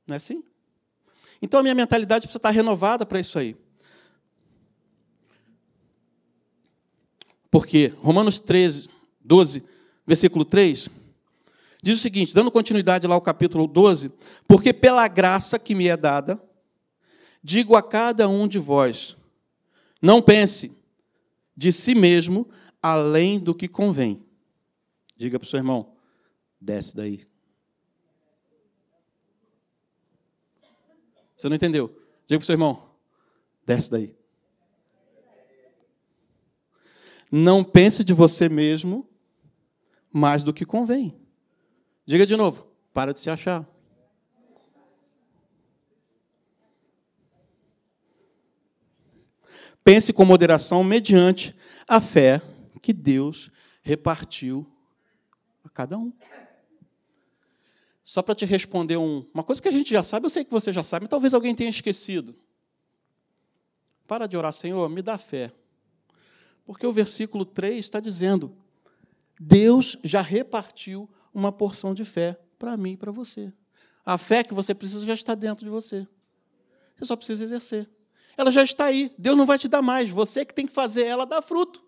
[0.07, 0.43] Não é assim?
[1.41, 3.55] Então a minha mentalidade precisa estar renovada para isso aí.
[7.51, 8.89] Porque Romanos 13,
[9.21, 9.63] 12,
[10.07, 11.02] versículo 3
[11.83, 14.13] Diz o seguinte, dando continuidade lá ao capítulo 12:
[14.47, 16.41] Porque pela graça que me é dada,
[17.43, 19.17] digo a cada um de vós:
[20.01, 20.81] não pense
[21.57, 22.49] de si mesmo
[22.81, 24.25] além do que convém.
[25.17, 25.93] Diga para o seu irmão:
[26.61, 27.27] desce daí.
[31.35, 31.89] Você não entendeu?
[32.29, 32.91] Diga para o seu irmão:
[33.67, 34.15] desce daí.
[37.29, 39.09] Não pense de você mesmo
[40.13, 41.22] mais do que convém.
[42.05, 43.67] Diga de novo, para de se achar.
[49.85, 51.55] Pense com moderação mediante
[51.89, 52.41] a fé
[52.81, 53.51] que Deus
[53.83, 54.67] repartiu
[55.65, 56.13] a cada um.
[58.05, 60.51] Só para te responder um, uma coisa que a gente já sabe, eu sei que
[60.51, 62.35] você já sabe, mas talvez alguém tenha esquecido.
[64.07, 65.53] Para de orar, Senhor, me dá fé.
[66.65, 68.55] Porque o versículo 3 está dizendo:
[69.39, 73.53] Deus já repartiu uma porção de fé para mim e para você.
[74.05, 76.07] A fé que você precisa já está dentro de você.
[76.97, 77.89] Você só precisa exercer.
[78.37, 79.13] Ela já está aí.
[79.19, 80.11] Deus não vai te dar mais.
[80.11, 81.83] Você que tem que fazer ela dar fruto.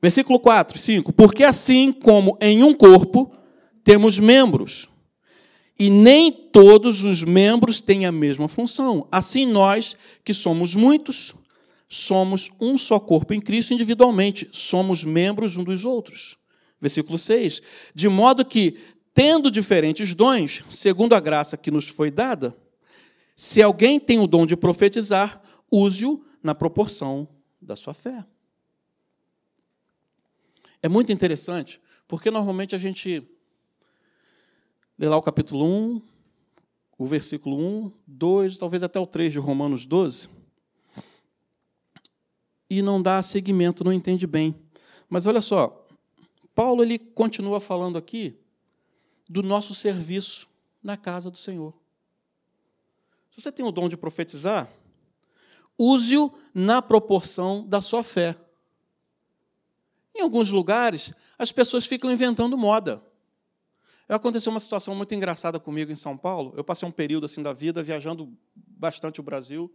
[0.00, 1.12] Versículo 4, 5.
[1.12, 3.32] Porque assim como em um corpo
[3.82, 4.88] temos membros,
[5.78, 11.34] e nem todos os membros têm a mesma função, assim nós, que somos muitos,
[11.88, 16.36] somos um só corpo em Cristo individualmente, somos membros um dos outros.
[16.80, 17.62] Versículo 6.
[17.94, 18.78] De modo que,
[19.14, 22.56] tendo diferentes dons, segundo a graça que nos foi dada,
[23.34, 27.26] se alguém tem o dom de profetizar, use-o na proporção
[27.60, 28.24] da sua fé.
[30.82, 33.26] É muito interessante, porque normalmente a gente
[34.96, 36.02] lê lá o capítulo 1,
[36.98, 40.37] o versículo 1, 2, talvez até o 3 de Romanos 12
[42.68, 44.54] e não dá seguimento, não entende bem.
[45.08, 45.86] Mas olha só,
[46.54, 48.36] Paulo ele continua falando aqui
[49.28, 50.48] do nosso serviço
[50.82, 51.74] na casa do Senhor.
[53.30, 54.68] Se você tem o dom de profetizar,
[55.78, 58.36] use-o na proporção da sua fé.
[60.14, 63.00] Em alguns lugares, as pessoas ficam inventando moda.
[64.08, 66.52] Aconteceu uma situação muito engraçada comigo em São Paulo.
[66.56, 69.72] Eu passei um período assim da vida viajando bastante o Brasil.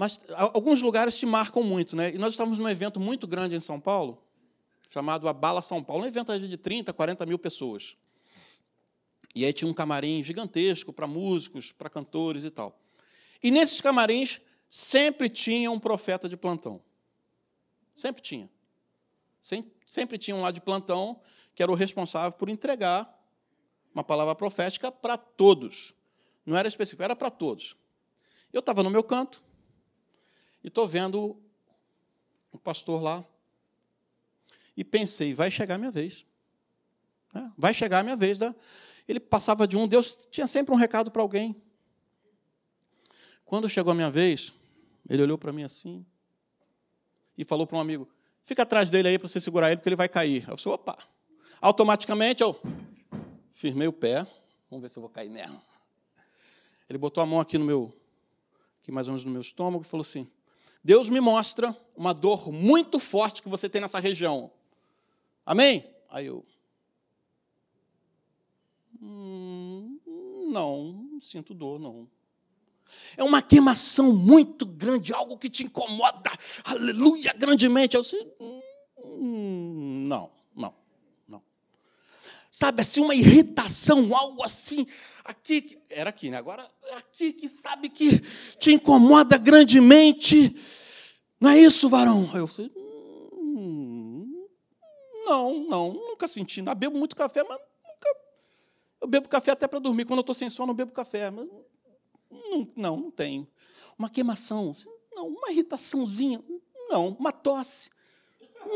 [0.00, 2.14] Mas alguns lugares te marcam muito, né?
[2.14, 4.24] E nós estávamos num evento muito grande em São Paulo,
[4.88, 7.98] chamado A Bala São Paulo, um evento de 30, 40 mil pessoas.
[9.34, 12.80] E aí tinha um camarim gigantesco para músicos, para cantores e tal.
[13.42, 16.80] E nesses camarins sempre tinha um profeta de plantão.
[17.94, 18.48] Sempre tinha.
[19.84, 21.20] Sempre tinha um lá de plantão
[21.54, 23.22] que era o responsável por entregar
[23.94, 25.92] uma palavra profética para todos.
[26.46, 27.76] Não era específico, era para todos.
[28.50, 29.49] Eu estava no meu canto
[30.62, 31.40] e estou vendo
[32.52, 33.24] o pastor lá
[34.76, 36.26] e pensei, vai chegar a minha vez.
[37.32, 37.52] Né?
[37.56, 38.38] Vai chegar a minha vez.
[38.38, 38.54] Da...
[39.06, 41.54] Ele passava de um, Deus tinha sempre um recado para alguém.
[43.44, 44.52] Quando chegou a minha vez,
[45.08, 46.06] ele olhou para mim assim
[47.36, 48.08] e falou para um amigo:
[48.44, 50.48] Fica atrás dele aí para você segurar ele, porque ele vai cair.
[50.48, 50.98] Eu falei: opa.
[51.60, 52.58] Automaticamente eu
[53.52, 54.26] firmei o pé.
[54.70, 55.60] Vamos ver se eu vou cair mesmo.
[56.88, 57.92] Ele botou a mão aqui no meu,
[58.80, 60.28] aqui mais ou menos no meu estômago e falou assim:
[60.82, 64.50] Deus me mostra uma dor muito forte que você tem nessa região.
[65.44, 65.88] Amém?
[66.08, 66.44] Aí eu.
[69.02, 69.98] Hum,
[70.50, 72.08] não, não sinto dor, não.
[73.16, 76.30] É uma queimação muito grande, algo que te incomoda,
[76.64, 77.96] aleluia, grandemente.
[77.96, 80.39] Eu disse, hum, não.
[82.60, 84.86] Sabe assim, uma irritação, algo assim,
[85.24, 86.36] aqui, era aqui, né?
[86.36, 88.20] Agora, aqui que sabe que
[88.58, 90.54] te incomoda grandemente.
[91.40, 92.30] Não é isso, varão?
[92.34, 92.70] Eu disse,
[93.32, 94.46] hum,
[95.24, 96.60] não, não, nunca senti.
[96.60, 98.20] Eu bebo muito café, mas nunca.
[99.00, 100.04] Eu bebo café até para dormir.
[100.04, 101.30] Quando eu estou sem sono, eu bebo café.
[101.30, 101.48] Mas
[102.30, 103.48] não, não, não tenho.
[103.98, 104.70] Uma queimação?
[105.14, 105.28] Não.
[105.28, 106.44] Uma irritaçãozinha?
[106.90, 107.16] Não.
[107.18, 107.88] Uma tosse?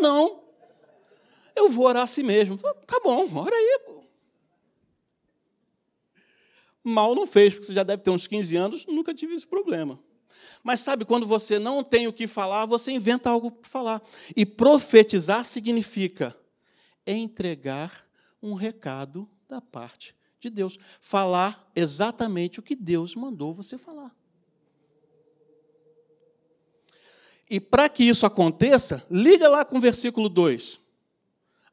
[0.00, 0.42] Não.
[1.54, 2.58] Eu vou orar a si mesmo.
[2.58, 3.80] Tá bom, ora aí.
[6.82, 9.98] Mal não fez, porque você já deve ter uns 15 anos, nunca tive esse problema.
[10.62, 14.02] Mas sabe, quando você não tem o que falar, você inventa algo para falar.
[14.36, 16.36] E profetizar significa
[17.06, 18.06] entregar
[18.42, 20.78] um recado da parte de Deus.
[21.00, 24.14] Falar exatamente o que Deus mandou você falar.
[27.48, 30.80] E para que isso aconteça, liga lá com o versículo 2.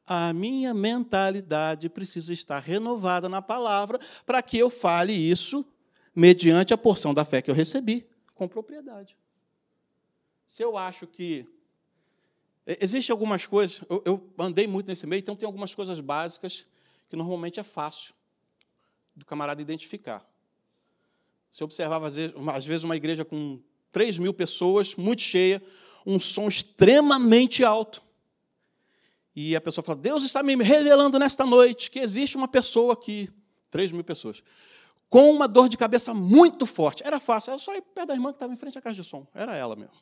[0.06, 5.64] A minha mentalidade precisa estar renovada na palavra para que eu fale isso
[6.14, 9.16] mediante a porção da fé que eu recebi, com propriedade.
[10.46, 11.46] Se eu acho que.
[12.64, 16.64] Existem algumas coisas, eu, eu andei muito nesse meio, então tem algumas coisas básicas
[17.08, 18.14] que normalmente é fácil
[19.16, 20.24] do camarada identificar.
[21.50, 23.60] Você observava, às vezes, uma igreja com
[23.90, 25.62] 3 mil pessoas, muito cheia,
[26.06, 28.02] um som extremamente alto.
[29.34, 33.30] E a pessoa fala: Deus está me revelando nesta noite que existe uma pessoa aqui,
[33.70, 34.42] 3 mil pessoas,
[35.08, 37.02] com uma dor de cabeça muito forte.
[37.06, 39.08] Era fácil, era só ir perto da irmã que estava em frente à caixa de
[39.08, 39.26] som.
[39.34, 39.96] Era ela mesmo.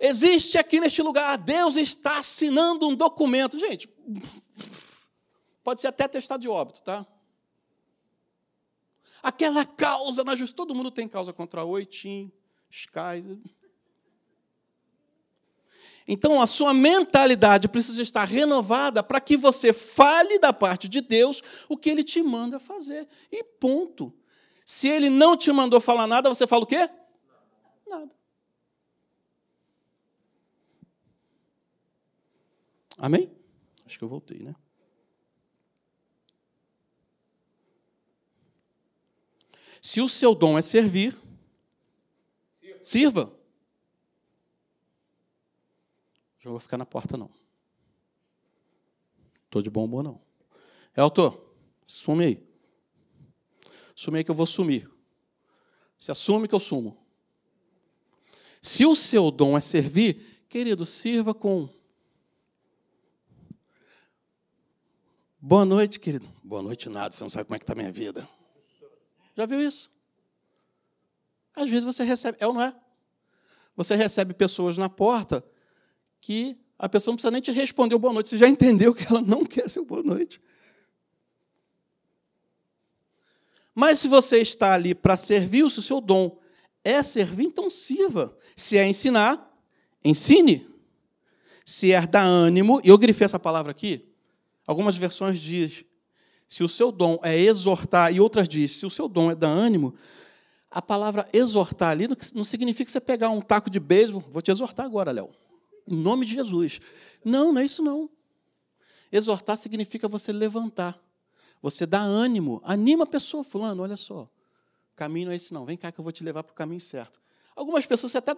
[0.00, 3.58] Existe aqui neste lugar, Deus está assinando um documento.
[3.58, 3.88] Gente,
[5.68, 7.06] Pode ser até testado de óbito, tá?
[9.22, 10.56] Aquela causa na justiça.
[10.56, 12.32] Todo mundo tem causa contra Oitim,
[12.70, 13.22] Sky.
[16.10, 21.42] Então, a sua mentalidade precisa estar renovada para que você fale da parte de Deus
[21.68, 23.06] o que Ele te manda fazer.
[23.30, 24.14] E ponto.
[24.64, 26.88] Se Ele não te mandou falar nada, você fala o quê?
[27.86, 28.10] Nada.
[32.96, 33.30] Amém?
[33.84, 34.56] Acho que eu voltei, né?
[39.80, 41.14] Se o seu dom é servir,
[42.80, 43.37] sirva.
[46.48, 47.28] Já vou ficar na porta, não.
[49.44, 50.18] Estou de bom humor, não.
[50.96, 51.38] Elton,
[51.84, 52.48] sume aí.
[53.94, 54.90] Sume aí que eu vou sumir.
[55.98, 56.96] Se assume que eu sumo.
[58.62, 61.68] Se o seu dom é servir, querido, sirva com.
[65.38, 66.26] Boa noite, querido.
[66.42, 68.26] Boa noite, nada, você não sabe como é que está a minha vida.
[69.36, 69.90] Já viu isso?
[71.54, 72.74] Às vezes você recebe, é ou não é?
[73.76, 75.44] Você recebe pessoas na porta
[76.20, 79.04] que a pessoa não precisa nem te responder o boa noite, você já entendeu que
[79.04, 80.40] ela não quer seu boa noite.
[83.74, 86.38] Mas se você está ali para servir, se o seu dom
[86.84, 88.36] é servir, então sirva.
[88.56, 89.56] Se é ensinar,
[90.04, 90.66] ensine.
[91.64, 94.08] Se é dar ânimo, e eu grifei essa palavra aqui,
[94.66, 95.84] algumas versões diz
[96.48, 99.50] se o seu dom é exortar, e outras diz, se o seu dom é dar
[99.50, 99.94] ânimo,
[100.70, 104.86] a palavra exortar ali não significa você pegar um taco de beisebol, vou te exortar
[104.86, 105.30] agora, Léo,
[105.88, 106.80] em nome de Jesus.
[107.24, 108.10] Não, não é isso não.
[109.10, 110.98] Exortar significa você levantar.
[111.62, 114.22] Você dá ânimo, anima a pessoa, fulano, olha só.
[114.92, 115.64] O caminho não é esse não.
[115.64, 117.20] Vem cá que eu vou te levar para o caminho certo.
[117.56, 118.36] Algumas pessoas você até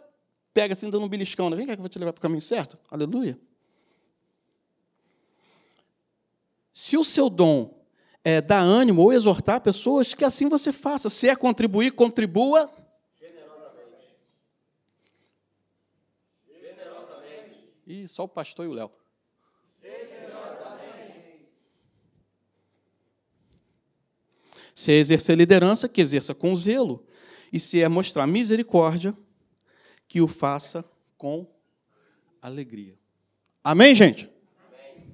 [0.54, 1.56] pega assim, dando um beliscão, né?
[1.56, 2.78] Vem cá que eu vou te levar para o caminho certo.
[2.90, 3.38] Aleluia.
[6.72, 7.78] Se o seu dom
[8.24, 11.10] é dar ânimo ou exortar pessoas, que assim você faça.
[11.10, 12.70] Se é contribuir, contribua.
[17.90, 18.88] Ih, só o pastor e o Léo.
[24.72, 27.04] Se é exercer liderança, que exerça com zelo.
[27.52, 29.12] E se é mostrar misericórdia,
[30.06, 30.84] que o faça
[31.18, 31.44] com
[32.40, 32.96] alegria.
[33.64, 34.30] Amém, gente?
[34.68, 35.08] Amém.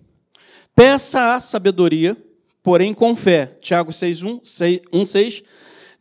[0.75, 2.15] Peça a sabedoria,
[2.63, 3.57] porém com fé.
[3.63, 5.43] Tiago 6, 1, 6, 1, 6.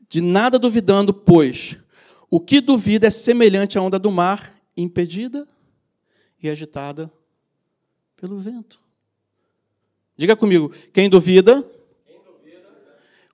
[0.10, 1.78] De nada duvidando, pois
[2.30, 5.48] o que duvida é semelhante à onda do mar, impedida
[6.48, 7.12] e agitada
[8.16, 8.80] pelo vento.
[10.18, 11.70] Diga comigo, quem duvida,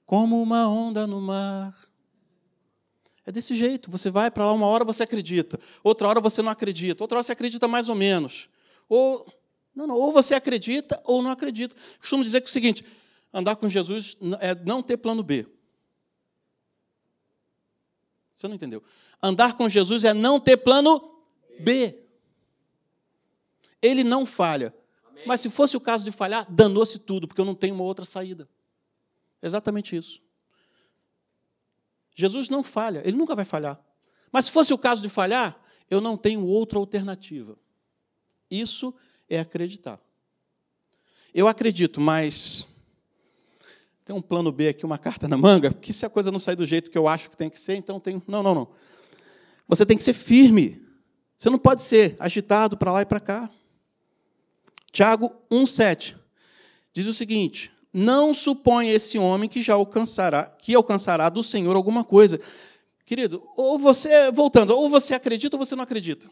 [0.05, 1.89] como uma onda no mar.
[3.25, 3.89] É desse jeito.
[3.91, 7.23] Você vai para lá, uma hora você acredita, outra hora você não acredita, outra hora
[7.23, 8.49] você acredita mais ou menos.
[8.89, 9.25] Ou,
[9.73, 11.75] não, não, ou você acredita ou não acredita.
[11.99, 12.83] Costumo dizer que é o seguinte:
[13.33, 15.47] andar com Jesus é não ter plano B.
[18.33, 18.83] Você não entendeu?
[19.21, 21.21] Andar com Jesus é não ter plano
[21.59, 22.00] B.
[23.81, 24.73] Ele não falha.
[25.25, 28.05] Mas se fosse o caso de falhar, danou-se tudo, porque eu não tenho uma outra
[28.05, 28.47] saída.
[29.41, 30.21] Exatamente isso.
[32.15, 33.79] Jesus não falha, ele nunca vai falhar.
[34.31, 35.59] Mas se fosse o caso de falhar,
[35.89, 37.57] eu não tenho outra alternativa.
[38.49, 38.93] Isso
[39.29, 39.99] é acreditar.
[41.33, 42.67] Eu acredito, mas
[44.03, 46.55] tem um plano B aqui, uma carta na manga, que se a coisa não sair
[46.55, 48.21] do jeito que eu acho que tem que ser, então tem.
[48.27, 48.67] Não, não, não.
[49.67, 50.85] Você tem que ser firme.
[51.37, 53.49] Você não pode ser agitado para lá e para cá.
[54.91, 56.15] Tiago 1,7
[56.93, 62.03] diz o seguinte: não supõe esse homem que já alcançará, que alcançará do Senhor alguma
[62.03, 62.39] coisa.
[63.05, 66.29] Querido, ou você, voltando, ou você acredita ou você não acredita.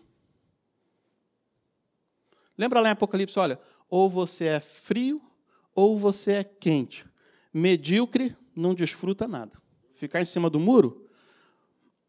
[2.58, 5.22] Lembra lá em Apocalipse, olha, ou você é frio
[5.76, 7.06] ou você é quente.
[7.54, 9.58] Medíocre não desfruta nada.
[9.96, 11.06] Ficar em cima do muro,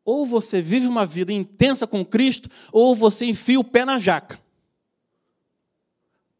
[0.05, 4.41] ou você vive uma vida intensa com Cristo, ou você enfia o pé na jaca.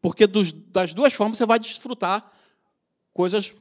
[0.01, 2.31] Porque dos, das duas formas você vai desfrutar
[3.13, 3.53] coisas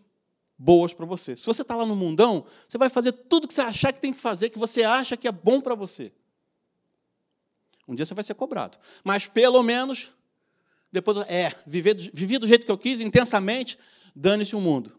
[0.56, 1.36] boas para você.
[1.36, 4.12] Se você está lá no mundão, você vai fazer tudo que você achar que tem
[4.12, 6.12] que fazer, que você acha que é bom para você.
[7.86, 8.78] Um dia você vai ser cobrado.
[9.02, 10.12] Mas pelo menos,
[10.92, 13.78] depois, é, viver, do jeito que eu quis, intensamente,
[14.14, 14.98] dane-se o mundo.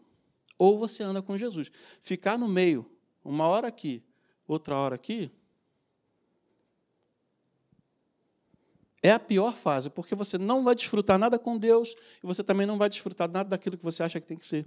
[0.58, 1.70] Ou você anda com Jesus.
[2.02, 2.88] Ficar no meio,
[3.24, 4.02] uma hora aqui,
[4.46, 5.30] outra hora aqui,
[9.02, 12.66] é a pior fase, porque você não vai desfrutar nada com Deus e você também
[12.66, 14.64] não vai desfrutar nada daquilo que você acha que tem que ser.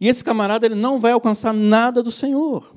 [0.00, 2.74] E esse camarada ele não vai alcançar nada do Senhor.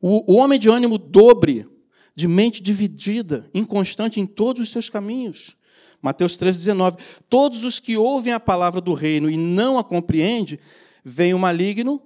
[0.00, 1.66] O, homem de ânimo dobre,
[2.14, 5.56] de mente dividida, inconstante em todos os seus caminhos.
[6.00, 7.00] Mateus 3,19.
[7.28, 10.58] Todos os que ouvem a palavra do reino e não a compreendem,
[11.04, 12.00] vem o maligno,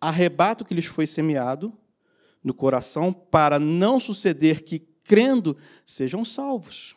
[0.00, 1.76] arrebata o que lhes foi semeado
[2.42, 4.78] no coração, para não suceder que
[5.10, 6.94] crendo, sejam salvos.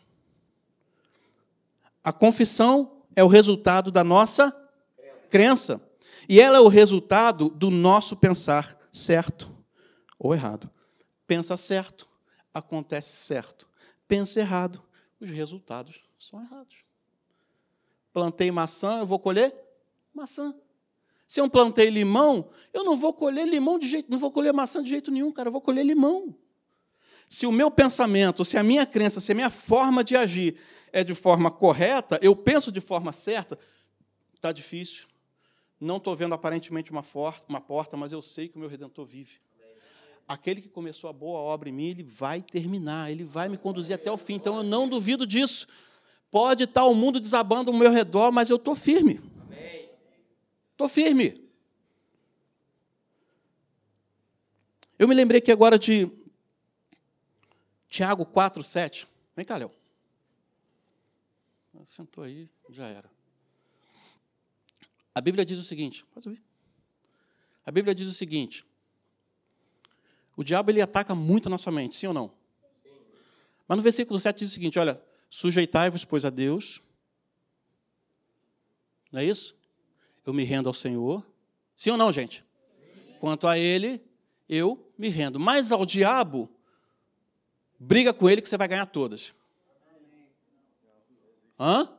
[2.04, 4.56] A confissão é o resultado da nossa
[5.32, 5.82] crença.
[6.30, 9.52] E ela é o resultado do nosso pensar certo
[10.20, 10.70] ou errado.
[11.26, 12.08] Pensa certo,
[12.54, 13.68] acontece certo.
[14.08, 14.84] Pensa errado,
[15.20, 16.86] os resultados são errados.
[18.14, 19.52] Plantei maçã, eu vou colher
[20.14, 20.54] maçã.
[21.28, 24.84] Se eu plantei limão, eu não vou colher limão de jeito, não vou colher maçã
[24.84, 26.38] de jeito nenhum, cara, eu vou colher limão.
[27.28, 30.58] Se o meu pensamento, se a minha crença, se a minha forma de agir
[30.92, 33.58] é de forma correta, eu penso de forma certa,
[34.36, 35.08] está difícil.
[35.80, 37.04] Não estou vendo aparentemente uma,
[37.50, 39.38] uma porta, mas eu sei que o meu Redentor vive.
[40.28, 43.96] Aquele que começou a boa obra em mim, ele vai terminar, ele vai me conduzir
[43.96, 44.36] até o fim.
[44.36, 45.68] Então eu não duvido disso.
[46.32, 49.20] Pode estar o mundo desabando ao meu redor, mas eu estou firme.
[50.72, 51.44] Estou firme.
[54.98, 56.10] Eu me lembrei aqui agora de
[57.94, 59.08] Tiago 4, 7.
[59.36, 59.70] Vem cá, Léo.
[61.86, 63.08] Sentou aí, já era.
[65.14, 66.42] A Bíblia diz o seguinte, pode ouvir.
[67.64, 68.66] A Bíblia diz o seguinte:
[70.36, 72.34] o diabo ele ataca muito a nossa mente, sim ou não?
[73.68, 76.82] Mas no versículo 7 diz o seguinte: olha, sujeitai-vos, pois, a Deus.
[79.12, 79.56] Não é isso?
[80.26, 81.24] Eu me rendo ao Senhor.
[81.78, 82.44] Sim ou não, gente?
[83.20, 84.04] Quanto a ele,
[84.50, 85.40] eu me rendo.
[85.40, 86.50] Mas ao diabo,
[87.80, 89.34] Briga com ele que você vai ganhar todas.
[91.60, 91.90] Hã?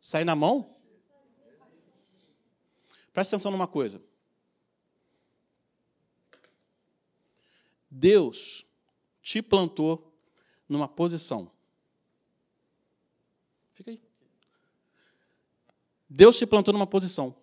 [0.00, 0.76] Sair na mão?
[3.12, 4.00] Presta atenção numa coisa.
[7.90, 8.64] Deus
[9.20, 10.16] te plantou
[10.68, 11.50] numa posição.
[13.74, 14.00] Fica aí.
[16.08, 17.34] Deus te plantou numa posição.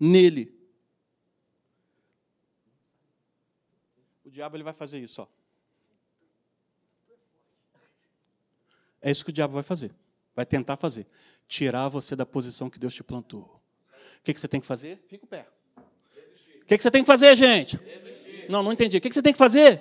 [0.00, 0.63] Nele.
[4.34, 5.26] Diabo ele vai fazer isso, ó.
[9.00, 9.94] É isso que o diabo vai fazer.
[10.34, 11.06] Vai tentar fazer.
[11.46, 13.42] Tirar você da posição que Deus te plantou.
[13.42, 14.98] O que, que você tem que fazer?
[15.06, 15.46] Fica o pé.
[15.76, 17.78] O que, que você tem que fazer, gente?
[18.48, 18.96] Não, não entendi.
[18.96, 19.80] O que, que você tem que fazer?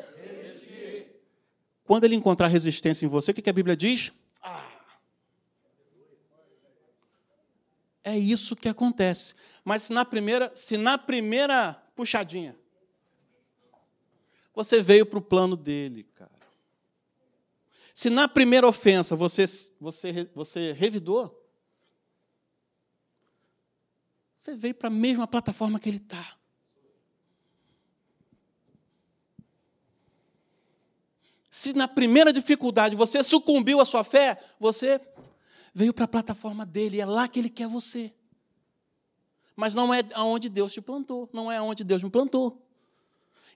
[1.83, 4.11] Quando ele encontrar resistência em você, o que, que a Bíblia diz?
[4.41, 4.69] Ah.
[8.03, 9.33] É isso que acontece.
[9.63, 12.55] Mas se na primeira, se na primeira puxadinha
[14.53, 16.31] você veio para o plano dele, cara.
[17.93, 19.45] Se na primeira ofensa você,
[19.79, 21.39] você, você revidou,
[24.35, 26.37] você veio para a mesma plataforma que ele está.
[31.49, 34.99] Se na primeira dificuldade você sucumbiu à sua fé, você
[35.73, 38.11] veio para a plataforma dele, é lá que ele quer você.
[39.55, 42.62] Mas não é aonde Deus te plantou, não é aonde Deus me plantou.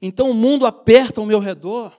[0.01, 1.97] Então o mundo aperta ao meu redor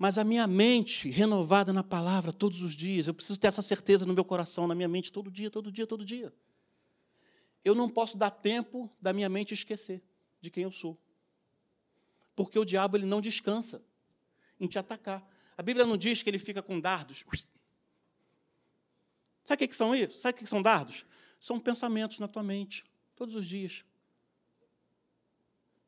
[0.00, 4.06] mas a minha mente renovada na palavra todos os dias, eu preciso ter essa certeza
[4.06, 6.32] no meu coração, na minha mente, todo dia, todo dia, todo dia.
[7.62, 10.02] Eu não posso dar tempo da minha mente esquecer
[10.40, 10.98] de quem eu sou.
[12.34, 13.84] Porque o diabo ele não descansa
[14.58, 15.22] em te atacar.
[15.54, 17.22] A Bíblia não diz que ele fica com dardos.
[19.44, 20.18] Sabe o que são isso?
[20.18, 21.04] Sabe o que são dardos?
[21.38, 23.84] São pensamentos na tua mente, todos os dias.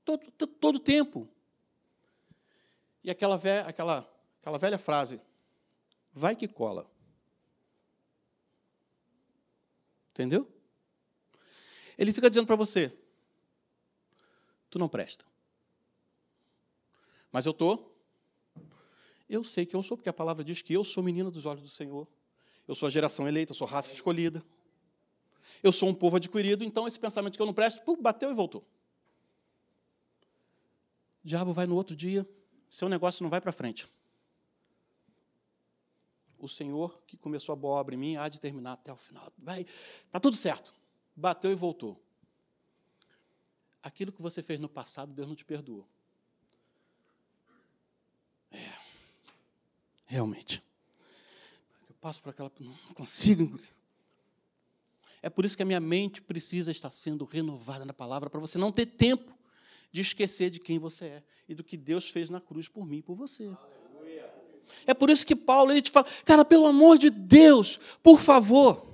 [0.05, 1.28] Todo, todo, tempo.
[3.05, 4.09] E aquela, velha, aquela,
[4.40, 5.20] aquela velha frase,
[6.12, 6.90] vai que cola.
[10.11, 10.50] Entendeu?
[11.96, 12.92] Ele fica dizendo para você,
[14.68, 15.24] tu não presta.
[17.30, 17.96] Mas eu estou.
[19.28, 21.62] Eu sei que eu sou, porque a palavra diz que eu sou menina dos olhos
[21.62, 22.07] do Senhor.
[22.68, 24.44] Eu sou a geração eleita, eu sou raça escolhida.
[25.62, 28.34] Eu sou um povo adquirido, então esse pensamento que eu não presto, pum, bateu e
[28.34, 28.64] voltou.
[31.25, 32.29] Diabo vai no outro dia,
[32.68, 33.87] seu negócio não vai para frente.
[36.39, 39.33] O Senhor que começou a boa obra em mim há de terminar até o final.
[39.39, 39.64] Vai,
[40.11, 40.75] tá tudo certo.
[41.14, 42.03] Bateu e voltou.
[43.83, 45.87] Aquilo que você fez no passado, Deus não te perdoou.
[48.51, 48.73] É,
[50.09, 50.62] realmente.
[51.89, 52.51] Eu passo por aquela.
[52.59, 53.68] Não consigo engolir.
[55.23, 58.59] É por isso que a minha mente precisa estar sendo renovada na palavra, para você
[58.59, 59.33] não ter tempo
[59.93, 62.99] de esquecer de quem você é e do que Deus fez na cruz por mim
[62.99, 63.51] e por você.
[64.86, 68.86] É por isso que Paulo ele te fala, cara, pelo amor de Deus, por favor,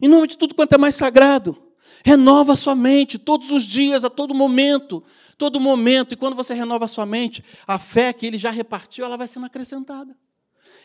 [0.00, 1.72] em nome de tudo quanto é mais sagrado,
[2.04, 5.02] renova a sua mente todos os dias, a todo momento,
[5.38, 6.12] todo momento.
[6.12, 9.26] E quando você renova a sua mente, a fé que ele já repartiu, ela vai
[9.26, 10.16] sendo acrescentada.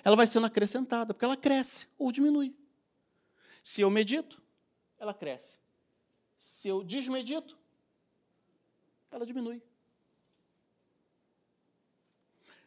[0.03, 2.55] Ela vai sendo acrescentada, porque ela cresce ou diminui.
[3.61, 4.41] Se eu medito,
[4.97, 5.57] ela cresce.
[6.37, 7.57] Se eu desmedito,
[9.11, 9.61] ela diminui.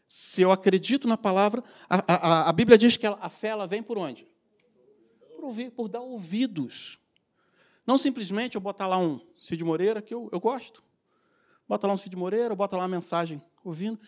[0.06, 3.82] Se eu acredito na palavra, a, a, a Bíblia diz que a fé ela vem
[3.82, 4.26] por onde?
[5.36, 6.98] Por ouvir, por dar ouvidos.
[7.86, 10.82] Não simplesmente eu botar lá um Cid Moreira, que eu, eu gosto.
[11.68, 14.00] Bota lá um Cid Moreira, bota lá uma mensagem ouvindo.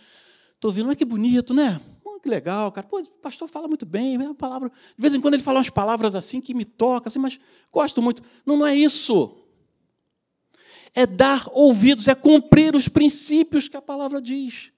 [0.54, 1.80] Estou ouvindo, mas que bonito, né?
[2.22, 2.86] Que legal, cara.
[2.86, 4.68] Pô, o pastor fala muito bem, é uma palavra.
[4.68, 7.38] De vez em quando ele fala umas palavras assim que me tocam, assim, mas
[7.70, 8.22] gosto muito.
[8.46, 9.41] Não, não é isso
[10.94, 14.70] é dar ouvidos, é cumprir os princípios que a palavra diz.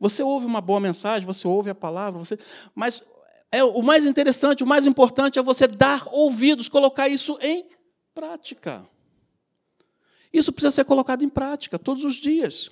[0.00, 2.38] Você ouve uma boa mensagem, você ouve a palavra, você,
[2.74, 3.02] mas
[3.50, 7.66] é o mais interessante, o mais importante é você dar ouvidos, colocar isso em
[8.14, 8.86] prática.
[10.32, 12.70] Isso precisa ser colocado em prática todos os dias.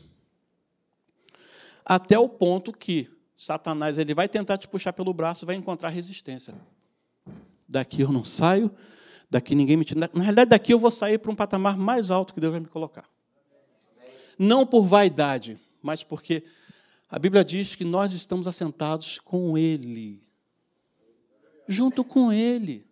[1.85, 6.55] Até o ponto que Satanás ele vai tentar te puxar pelo braço, vai encontrar resistência.
[7.69, 8.71] Daqui eu não saio,
[9.31, 10.09] Daqui ninguém me tira.
[10.13, 12.69] Na realidade, daqui eu vou sair para um patamar mais alto que Deus vai me
[12.69, 13.09] colocar.
[14.39, 16.45] Não por vaidade, mas porque
[17.09, 20.23] a Bíblia diz que nós estamos assentados com Ele.
[21.67, 22.85] Junto com Ele.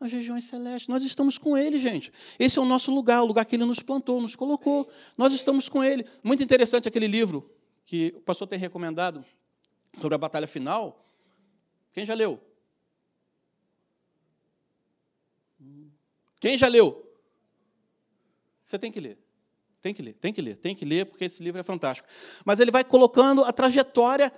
[0.00, 0.88] Nas regiões celestes.
[0.88, 2.12] Nós estamos com Ele, gente.
[2.38, 4.88] Esse é o nosso lugar, o lugar que Ele nos plantou, nos colocou.
[5.16, 6.06] Nós estamos com Ele.
[6.22, 7.48] Muito interessante aquele livro
[7.84, 9.24] que o pastor tem recomendado
[10.00, 11.04] sobre a batalha final.
[11.92, 12.40] Quem já leu?
[16.40, 17.04] Quem já leu?
[18.64, 19.18] Você tem que ler.
[19.80, 22.08] Tem que ler, tem que ler, tem que ler, porque esse livro é fantástico.
[22.44, 24.32] Mas ele vai colocando a trajetória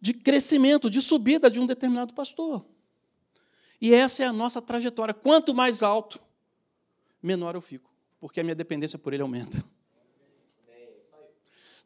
[0.00, 2.64] de crescimento, de subida de um determinado pastor.
[3.80, 5.12] E essa é a nossa trajetória.
[5.12, 6.20] Quanto mais alto,
[7.22, 7.90] menor eu fico,
[8.20, 9.62] porque a minha dependência por Ele aumenta.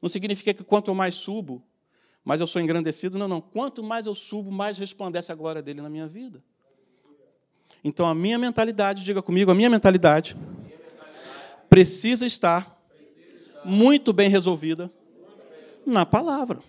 [0.02, 1.66] Não significa que quanto mais subo,
[2.22, 3.16] mais eu sou engrandecido.
[3.16, 3.40] Não, não.
[3.40, 6.44] Quanto mais eu subo, mais resplandece a glória dele na minha vida.
[7.84, 10.34] Então a minha mentalidade, diga comigo, a minha mentalidade
[11.68, 12.74] precisa estar
[13.62, 14.90] muito bem resolvida
[15.84, 16.60] na palavra.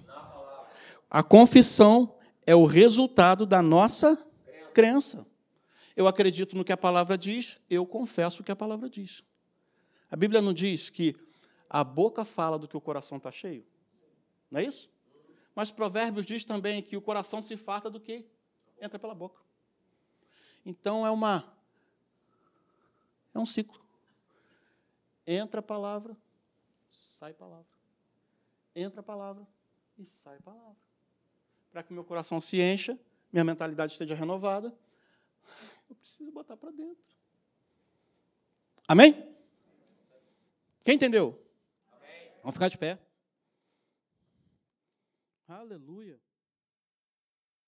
[1.09, 2.13] A confissão
[2.45, 4.21] é o resultado da nossa
[4.73, 5.25] crença.
[5.95, 9.23] Eu acredito no que a palavra diz, eu confesso o que a palavra diz.
[10.11, 11.15] A Bíblia não diz que
[11.69, 13.65] a boca fala do que o coração está cheio?
[14.51, 14.89] Não é isso?
[15.55, 18.25] Mas Provérbios diz também que o coração se farta do que
[18.81, 19.44] entra pela boca.
[20.65, 21.53] Então é uma
[23.33, 23.79] é um ciclo.
[25.27, 26.15] Entra a palavra,
[26.89, 27.65] sai a palavra.
[28.75, 29.47] Entra a palavra
[29.97, 30.77] e sai a palavra.
[31.71, 32.97] Para que meu coração se encha,
[33.31, 34.73] minha mentalidade esteja renovada,
[35.89, 37.03] eu preciso botar para dentro.
[38.87, 39.35] Amém?
[40.83, 41.41] Quem entendeu?
[41.91, 42.31] Amém.
[42.41, 42.99] Vamos ficar de pé.
[45.47, 46.24] Aleluia.